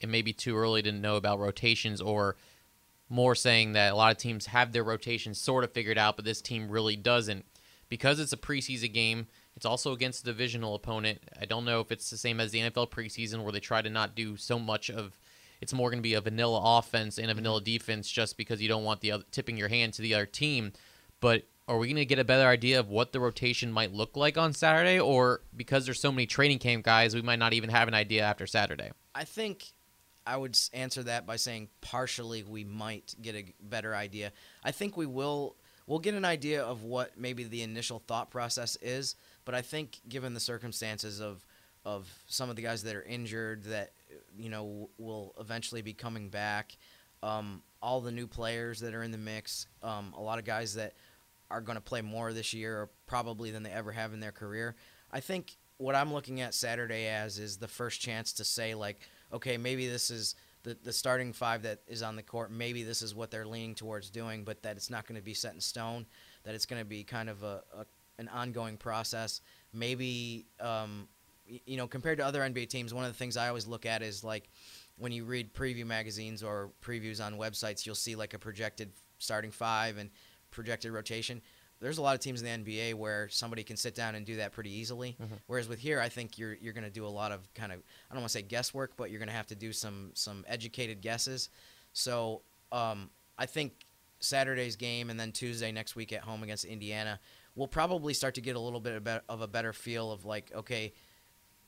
[0.03, 2.35] it may be too early to know about rotations or
[3.09, 6.25] more saying that a lot of teams have their rotations sort of figured out but
[6.25, 7.45] this team really doesn't
[7.89, 11.19] because it's a preseason game it's also against a divisional opponent.
[11.39, 13.89] I don't know if it's the same as the NFL preseason where they try to
[13.89, 15.17] not do so much of.
[15.59, 17.65] It's more going to be a vanilla offense and a vanilla mm-hmm.
[17.65, 20.73] defense just because you don't want the other, tipping your hand to the other team.
[21.19, 24.17] But are we going to get a better idea of what the rotation might look
[24.17, 27.69] like on Saturday, or because there's so many training camp guys, we might not even
[27.69, 28.89] have an idea after Saturday?
[29.13, 29.73] I think
[30.31, 34.31] I would answer that by saying partially we might get a better idea.
[34.63, 35.55] I think we will.
[35.87, 39.15] We'll get an idea of what maybe the initial thought process is
[39.45, 41.45] but I think given the circumstances of
[41.83, 43.91] of some of the guys that are injured that
[44.37, 46.77] you know will eventually be coming back,
[47.23, 50.75] um, all the new players that are in the mix, um, a lot of guys
[50.75, 50.93] that
[51.49, 54.75] are going to play more this year probably than they ever have in their career.
[55.11, 58.99] I think what I'm looking at Saturday as is the first chance to say like,
[59.33, 62.51] okay, maybe this is the, the starting five that is on the court.
[62.51, 65.33] Maybe this is what they're leaning towards doing, but that it's not going to be
[65.33, 66.05] set in stone.
[66.43, 67.85] That it's going to be kind of a, a
[68.17, 69.41] an ongoing process.
[69.73, 71.07] Maybe um,
[71.65, 74.01] you know, compared to other NBA teams, one of the things I always look at
[74.01, 74.49] is like
[74.97, 79.51] when you read preview magazines or previews on websites, you'll see like a projected starting
[79.51, 80.09] five and
[80.51, 81.41] projected rotation.
[81.81, 84.35] There's a lot of teams in the NBA where somebody can sit down and do
[84.37, 85.17] that pretty easily.
[85.19, 85.39] Mhm.
[85.47, 87.79] Whereas with here, I think you're you're going to do a lot of kind of
[88.09, 90.45] I don't want to say guesswork, but you're going to have to do some some
[90.47, 91.49] educated guesses.
[91.93, 93.73] So um, I think
[94.19, 97.19] Saturday's game and then Tuesday next week at home against Indiana,
[97.55, 100.51] we'll probably start to get a little bit of, of a better feel of like,
[100.55, 100.93] okay,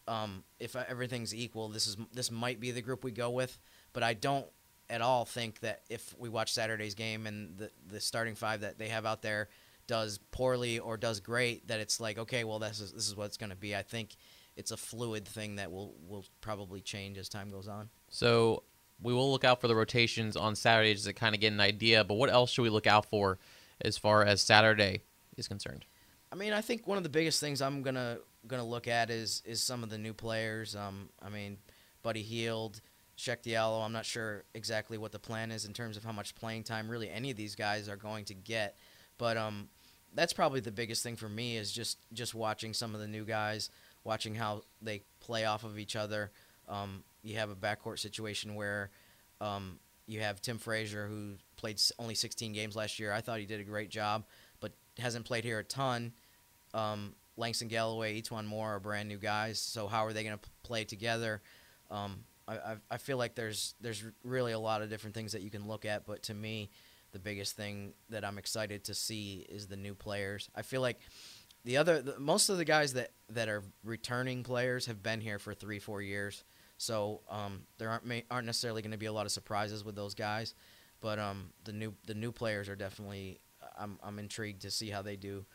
[0.07, 3.57] um, if everything's equal, this is this might be the group we go with.
[3.93, 4.45] But I don't
[4.89, 8.77] at all think that if we watch Saturday's game and the the starting five that
[8.77, 9.49] they have out there
[9.87, 13.25] does poorly or does great, that it's like, okay, well, this is this is what
[13.25, 13.75] it's going to be.
[13.75, 14.15] I think
[14.55, 17.89] it's a fluid thing that will will probably change as time goes on.
[18.09, 18.63] So
[19.01, 22.03] we will look out for the rotations on Saturdays to kind of get an idea.
[22.03, 23.39] But what else should we look out for
[23.81, 25.01] as far as Saturday
[25.37, 25.85] is concerned?
[26.31, 29.41] I mean, I think one of the biggest things I'm gonna gonna look at is
[29.45, 30.75] is some of the new players.
[30.75, 31.57] Um, I mean,
[32.01, 32.81] Buddy Hield,
[33.17, 33.83] Cheick Diallo.
[33.83, 36.89] I'm not sure exactly what the plan is in terms of how much playing time
[36.89, 38.77] really any of these guys are going to get,
[39.17, 39.69] but um,
[40.13, 43.25] that's probably the biggest thing for me is just just watching some of the new
[43.25, 43.69] guys,
[44.03, 46.31] watching how they play off of each other.
[46.67, 48.89] Um, you have a backcourt situation where
[49.41, 53.11] um, you have Tim Frazier who played only 16 games last year.
[53.11, 54.25] I thought he did a great job,
[54.59, 56.13] but hasn't played here a ton.
[56.73, 59.59] Um, Langston Galloway, E'Twaun Moore are brand new guys.
[59.59, 61.41] So how are they going to play together?
[61.89, 65.41] Um, I, I, I feel like there's there's really a lot of different things that
[65.41, 66.69] you can look at, but to me,
[67.13, 70.49] the biggest thing that I'm excited to see is the new players.
[70.55, 70.99] I feel like
[71.63, 75.39] the other the, most of the guys that that are returning players have been here
[75.39, 76.43] for three four years,
[76.77, 80.13] so um, there aren't aren't necessarily going to be a lot of surprises with those
[80.13, 80.55] guys,
[80.99, 83.39] but um, the new the new players are definitely
[83.77, 85.45] I'm I'm intrigued to see how they do,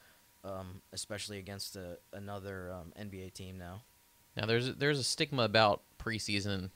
[0.45, 3.83] um, especially against a, another um, NBA team now.
[4.37, 6.71] Now there's there's a stigma about preseason,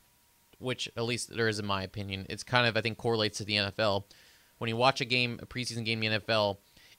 [0.59, 2.27] which at least there is in my opinion.
[2.29, 4.05] It's kind of I think correlates to the NFL.
[4.63, 6.59] When you watch a game, a preseason game in the NFL,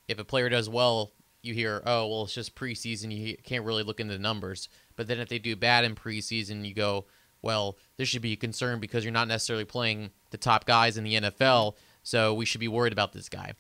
[0.10, 3.10] if a player does well, you hear, oh well, it's just preseason.
[3.10, 4.68] You can't really look into the numbers.
[4.98, 7.06] But then if they do bad in preseason, you go,
[7.42, 11.06] well, this should be a concern because you're not necessarily playing the top guys in
[11.06, 11.76] the NFL.
[12.04, 13.54] So we should be worried about this guy.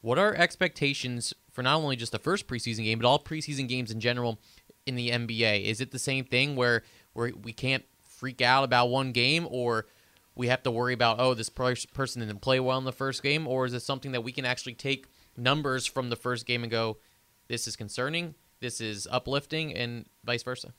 [0.00, 3.90] What are expectations for not only just the first preseason game, but all preseason games
[3.90, 4.38] in general
[4.86, 5.64] in the NBA?
[5.64, 6.84] Is it the same thing where
[7.14, 9.86] where we can't freak out about one game, or
[10.40, 13.46] we have to worry about oh this person didn't play well in the first game,
[13.46, 16.70] or is it something that we can actually take numbers from the first game and
[16.70, 16.96] go,
[17.48, 20.72] this is concerning, this is uplifting, and vice versa?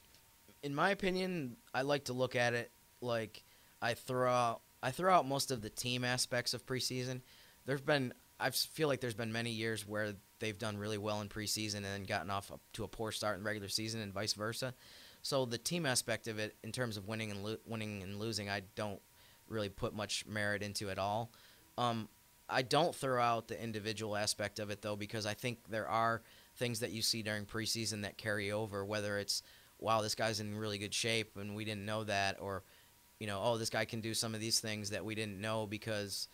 [0.63, 3.43] in my opinion, I like to look at it like
[3.81, 7.21] I throw out I throw out most of the team aspects of preseason.
[7.65, 11.29] There's been I feel like there's been many years where they've done really well in
[11.29, 14.73] preseason and then gotten off to a poor start in regular season and vice versa.
[15.21, 18.49] So the team aspect of it, in terms of winning and lo- winning and losing,
[18.49, 18.99] I don't
[19.51, 21.31] really put much merit into at all.
[21.77, 22.09] Um,
[22.49, 26.21] I don't throw out the individual aspect of it though, because I think there are
[26.57, 28.83] things that you see during preseason that carry over.
[28.83, 29.43] Whether it's
[29.79, 32.63] wow, this guy's in really good shape and we didn't know that, or
[33.19, 35.67] you know, oh, this guy can do some of these things that we didn't know
[35.67, 36.27] because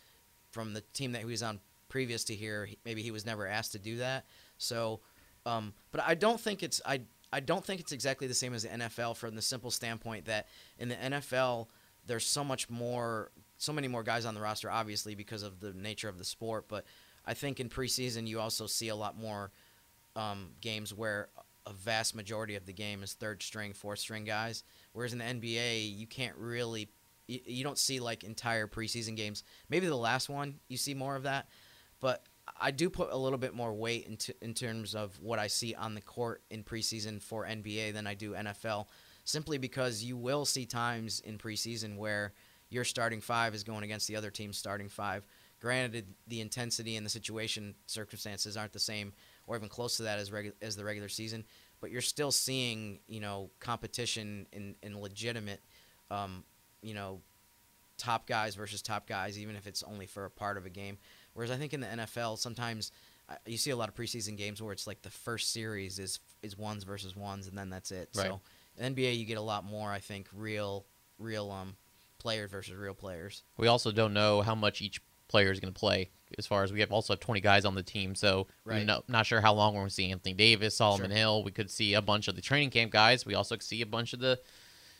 [0.50, 3.72] from the team that he was on previous to here, maybe he was never asked
[3.72, 4.24] to do that.
[4.58, 5.00] So,
[5.46, 7.02] um, but I don't think it's I
[7.32, 10.48] I don't think it's exactly the same as the NFL from the simple standpoint that
[10.78, 11.68] in the NFL
[12.08, 15.72] there's so much more, so many more guys on the roster, obviously because of the
[15.72, 16.66] nature of the sport.
[16.68, 16.84] But
[17.24, 19.52] I think in preseason you also see a lot more
[20.16, 21.28] um, games where
[21.66, 24.64] a vast majority of the game is third string, fourth string guys.
[24.92, 26.88] Whereas in the NBA, you can't really,
[27.26, 29.44] you, you don't see like entire preseason games.
[29.68, 31.48] Maybe the last one you see more of that,
[32.00, 32.24] but
[32.58, 35.74] I do put a little bit more weight into in terms of what I see
[35.74, 38.86] on the court in preseason for NBA than I do NFL,
[39.28, 42.32] simply because you will see times in preseason where
[42.70, 45.22] your starting five is going against the other team's starting five.
[45.60, 49.12] Granted, the intensity and the situation circumstances aren't the same
[49.46, 51.44] or even close to that as regu- as the regular season,
[51.82, 55.60] but you're still seeing you know competition in in legitimate,
[56.10, 56.42] um,
[56.80, 57.20] you know,
[57.98, 60.96] top guys versus top guys, even if it's only for a part of a game.
[61.34, 62.92] Whereas I think in the NFL, sometimes
[63.28, 66.18] uh, you see a lot of preseason games where it's like the first series is
[66.42, 68.08] is ones versus ones, and then that's it.
[68.16, 68.28] Right.
[68.28, 68.40] So
[68.80, 70.86] NBA, you get a lot more, I think, real
[71.18, 71.76] real um
[72.18, 73.42] players versus real players.
[73.56, 76.10] We also don't know how much each player is going to play.
[76.36, 78.86] As far as we have also have 20 guys on the team, so Right.
[79.08, 81.16] not sure how long we're going to see Anthony Davis, Solomon Sure.
[81.16, 81.44] Hill.
[81.44, 83.24] We could see a bunch of the training camp guys.
[83.26, 84.38] We also could see a bunch of the,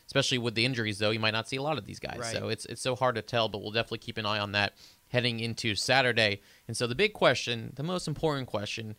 [0.07, 2.17] especially with the injuries though, you might not see a lot of these guys.
[2.19, 2.35] Right.
[2.35, 4.73] So it's it's so hard to tell, but we'll definitely keep an eye on that
[5.09, 6.41] heading into Saturday.
[6.67, 8.95] And so the big question, the most important question,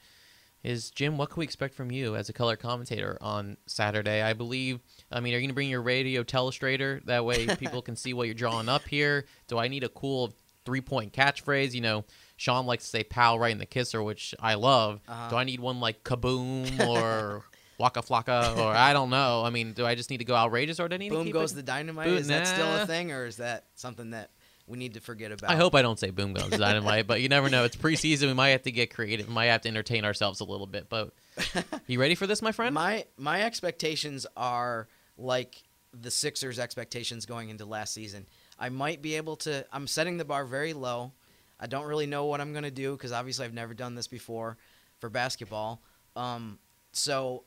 [0.63, 4.23] is Jim, what can we expect from you as a color commentator on Saturday?
[4.23, 4.81] I believe,
[5.11, 7.05] I mean, are you going to bring your radio telestrator?
[7.07, 9.25] That way people can see what you're drawing up here.
[9.49, 10.35] Do I need a cool
[10.65, 11.73] three point catchphrase?
[11.73, 12.05] You know,
[12.37, 15.01] Sean likes to say pal right in the kisser, which I love.
[15.09, 15.31] Uh-huh.
[15.31, 17.45] Do I need one like kaboom or
[17.79, 19.43] waka flocka or I don't know?
[19.45, 21.53] I mean, do I just need to go outrageous or do I need Boom goes
[21.53, 21.57] it?
[21.57, 22.07] the dynamite.
[22.07, 24.31] Boom- is that still a thing, or is that something that
[24.71, 25.51] we need to forget about?
[25.51, 27.65] I hope I don't say boom goes dynamite, but you never know.
[27.65, 28.29] It's preseason.
[28.29, 29.29] We might have to get creative.
[29.29, 30.89] We might have to entertain ourselves a little bit.
[30.89, 31.13] But
[31.87, 32.75] you ready for this, my friend?
[32.75, 35.63] My my expectations are like
[35.93, 38.27] the Sixers' expectations going into last season.
[38.59, 39.67] I might be able to.
[39.73, 41.13] I'm setting the bar very low.
[41.59, 44.57] I don't really know what I'm gonna do because obviously I've never done this before
[45.01, 45.83] for basketball.
[46.17, 46.59] Um,
[46.93, 47.45] so,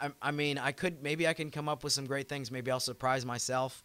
[0.00, 2.50] I, I mean, I could maybe I can come up with some great things.
[2.50, 3.82] Maybe I'll surprise myself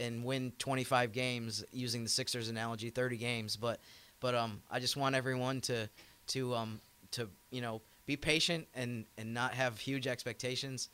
[0.00, 3.56] and win 25 games using the Sixers analogy, 30 games.
[3.56, 3.80] But
[4.20, 5.88] but um, I just want everyone to
[6.28, 6.80] to um
[7.12, 10.88] to you know be patient and and not have huge expectations,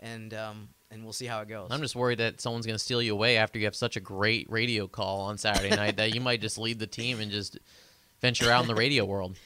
[0.00, 1.68] and um and we'll see how it goes.
[1.70, 4.00] I'm just worried that someone's going to steal you away after you have such a
[4.00, 7.58] great radio call on Saturday night that you might just lead the team and just
[8.20, 9.36] venture out in the radio world.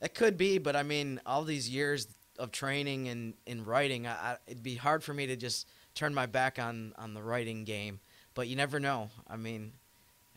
[0.00, 2.06] It could be, but I mean, all these years
[2.38, 6.14] of training and in writing, I, I, it'd be hard for me to just turn
[6.14, 8.00] my back on on the writing game.
[8.38, 9.10] But you never know.
[9.28, 9.72] I mean,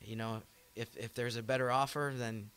[0.04, 0.42] you know,
[0.76, 2.50] if if there's a better offer, then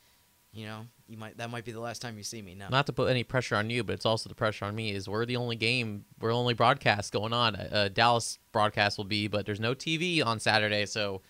[0.55, 2.55] you know, you might that might be the last time you see me.
[2.55, 2.69] No.
[2.71, 4.93] Not to put any pressure on you, but it's also the pressure on me.
[4.93, 7.57] Is we're the only game, we're the only broadcast going on.
[7.57, 11.21] Uh, Dallas broadcast will be, but there's no TV on Saturday, so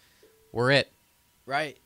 [0.53, 0.93] we're it.
[1.45, 1.77] Right.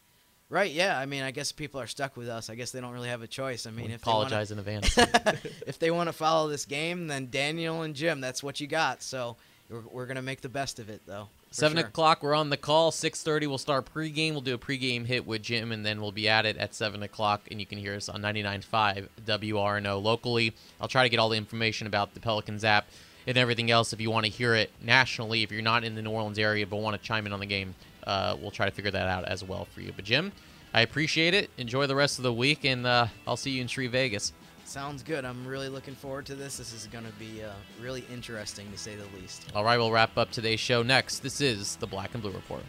[0.50, 0.98] Right, yeah.
[0.98, 2.50] I mean, I guess people are stuck with us.
[2.50, 3.66] I guess they don't really have a choice.
[3.66, 4.98] I mean, We if they wanna- apologize in advance.
[5.66, 9.02] if they want to follow this game, then Daniel and Jim, that's what you got.
[9.02, 9.36] So
[9.70, 11.28] we're, we're going to make the best of it, though.
[11.50, 11.86] Seven sure.
[11.86, 12.90] o'clock, we're on the call.
[12.90, 14.32] Six thirty, we'll start pregame.
[14.32, 17.02] We'll do a pregame hit with Jim, and then we'll be at it at seven
[17.02, 17.48] o'clock.
[17.50, 20.54] And you can hear us on 99.5 WRNO locally.
[20.80, 22.86] I'll try to get all the information about the Pelicans app
[23.26, 25.42] and everything else if you want to hear it nationally.
[25.42, 27.46] If you're not in the New Orleans area but want to chime in on the
[27.46, 27.74] game,
[28.06, 29.92] uh, we'll try to figure that out as well for you.
[29.94, 30.32] But Jim,
[30.74, 31.50] I appreciate it.
[31.56, 34.32] Enjoy the rest of the week, and uh, I'll see you in Sri Vegas.
[34.68, 35.24] Sounds good.
[35.24, 36.58] I'm really looking forward to this.
[36.58, 39.50] This is going to be uh, really interesting, to say the least.
[39.54, 41.20] All right, we'll wrap up today's show next.
[41.20, 42.62] This is the Black and Blue Report.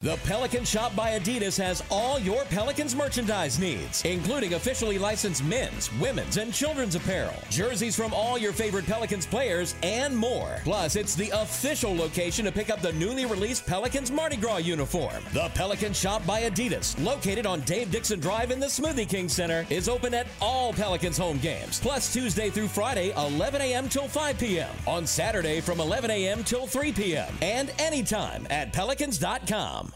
[0.00, 5.92] The Pelican Shop by Adidas has all your Pelicans merchandise needs, including officially licensed men's,
[5.94, 10.60] women's, and children's apparel, jerseys from all your favorite Pelicans players, and more.
[10.62, 15.20] Plus, it's the official location to pick up the newly released Pelicans Mardi Gras uniform.
[15.32, 19.66] The Pelican Shop by Adidas, located on Dave Dixon Drive in the Smoothie King Center,
[19.68, 23.88] is open at all Pelicans home games, plus Tuesday through Friday, 11 a.m.
[23.88, 26.44] till 5 p.m., on Saturday from 11 a.m.
[26.44, 29.87] till 3 p.m., and anytime at pelicans.com.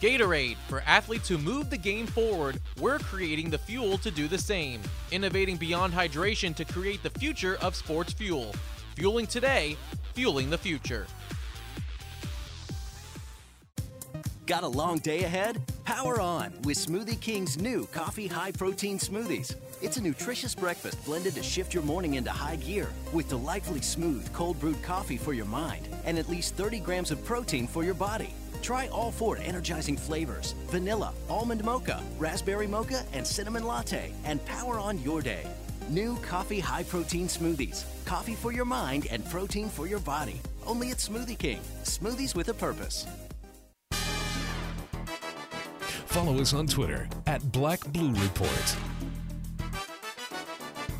[0.00, 0.56] Gatorade.
[0.68, 4.80] For athletes who move the game forward, we're creating the fuel to do the same.
[5.12, 8.54] Innovating beyond hydration to create the future of sports fuel.
[8.96, 9.76] Fueling today,
[10.14, 11.06] fueling the future.
[14.46, 15.62] Got a long day ahead?
[15.84, 19.54] Power on with Smoothie King's new coffee high protein smoothies.
[19.80, 24.32] It's a nutritious breakfast blended to shift your morning into high gear with delightfully smooth
[24.32, 27.94] cold brewed coffee for your mind and at least 30 grams of protein for your
[27.94, 28.34] body.
[28.62, 34.78] Try all four energizing flavors vanilla, almond mocha, raspberry mocha, and cinnamon latte, and power
[34.78, 35.46] on your day.
[35.88, 37.84] New coffee high protein smoothies.
[38.04, 40.40] Coffee for your mind and protein for your body.
[40.66, 41.60] Only at Smoothie King.
[41.82, 43.06] Smoothies with a purpose.
[46.06, 48.76] Follow us on Twitter at Black Blue Report.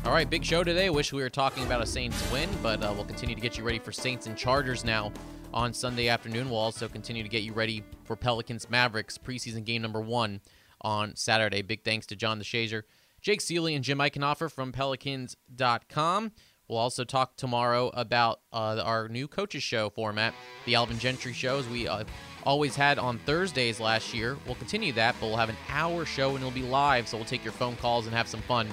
[0.03, 0.89] All right, big show today.
[0.89, 3.63] Wish we were talking about a Saints win, but uh, we'll continue to get you
[3.63, 5.11] ready for Saints and Chargers now
[5.53, 6.49] on Sunday afternoon.
[6.49, 10.41] We'll also continue to get you ready for Pelicans Mavericks preseason game number one
[10.81, 11.61] on Saturday.
[11.61, 12.83] Big thanks to John DeShazier,
[13.21, 16.31] Jake Ciely, and Jim Eichenhofer from Pelicans.com.
[16.67, 20.33] We'll also talk tomorrow about uh, our new coaches show format,
[20.65, 22.05] the Alvin Gentry shows we uh,
[22.43, 24.37] always had on Thursdays last year.
[24.45, 27.25] We'll continue that, but we'll have an hour show and it'll be live, so we'll
[27.25, 28.69] take your phone calls and have some fun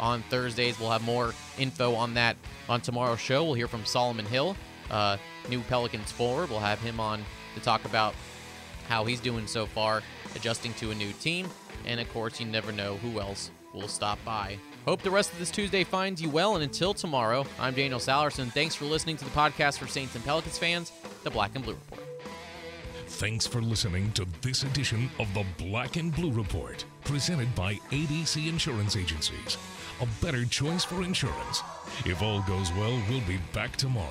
[0.00, 0.80] on Thursdays.
[0.80, 2.36] We'll have more info on that
[2.68, 3.44] on tomorrow's show.
[3.44, 4.56] We'll hear from Solomon Hill,
[4.90, 5.16] uh,
[5.48, 6.50] new Pelicans forward.
[6.50, 7.24] We'll have him on
[7.54, 8.14] to talk about
[8.88, 10.02] how he's doing so far,
[10.34, 11.48] adjusting to a new team.
[11.86, 14.58] And of course, you never know who else will stop by.
[14.84, 16.54] Hope the rest of this Tuesday finds you well.
[16.54, 18.52] And until tomorrow, I'm Daniel Sallerson.
[18.52, 20.92] Thanks for listening to the podcast for Saints and Pelicans fans,
[21.24, 22.02] the Black and Blue Report.
[23.08, 28.48] Thanks for listening to this edition of the Black and Blue Report, presented by ABC
[28.48, 29.56] Insurance Agencies.
[30.00, 31.62] A better choice for insurance.
[32.04, 34.10] If all goes well, we'll be back tomorrow.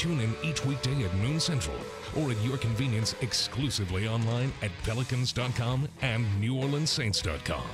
[0.00, 1.76] Tune in each weekday at noon central
[2.16, 7.68] or at your convenience exclusively online at pelicans.com and neworleanssaints.com.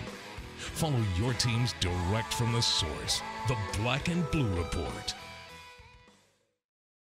[0.57, 5.15] Follow your teams direct from the source, the Black and Blue Report.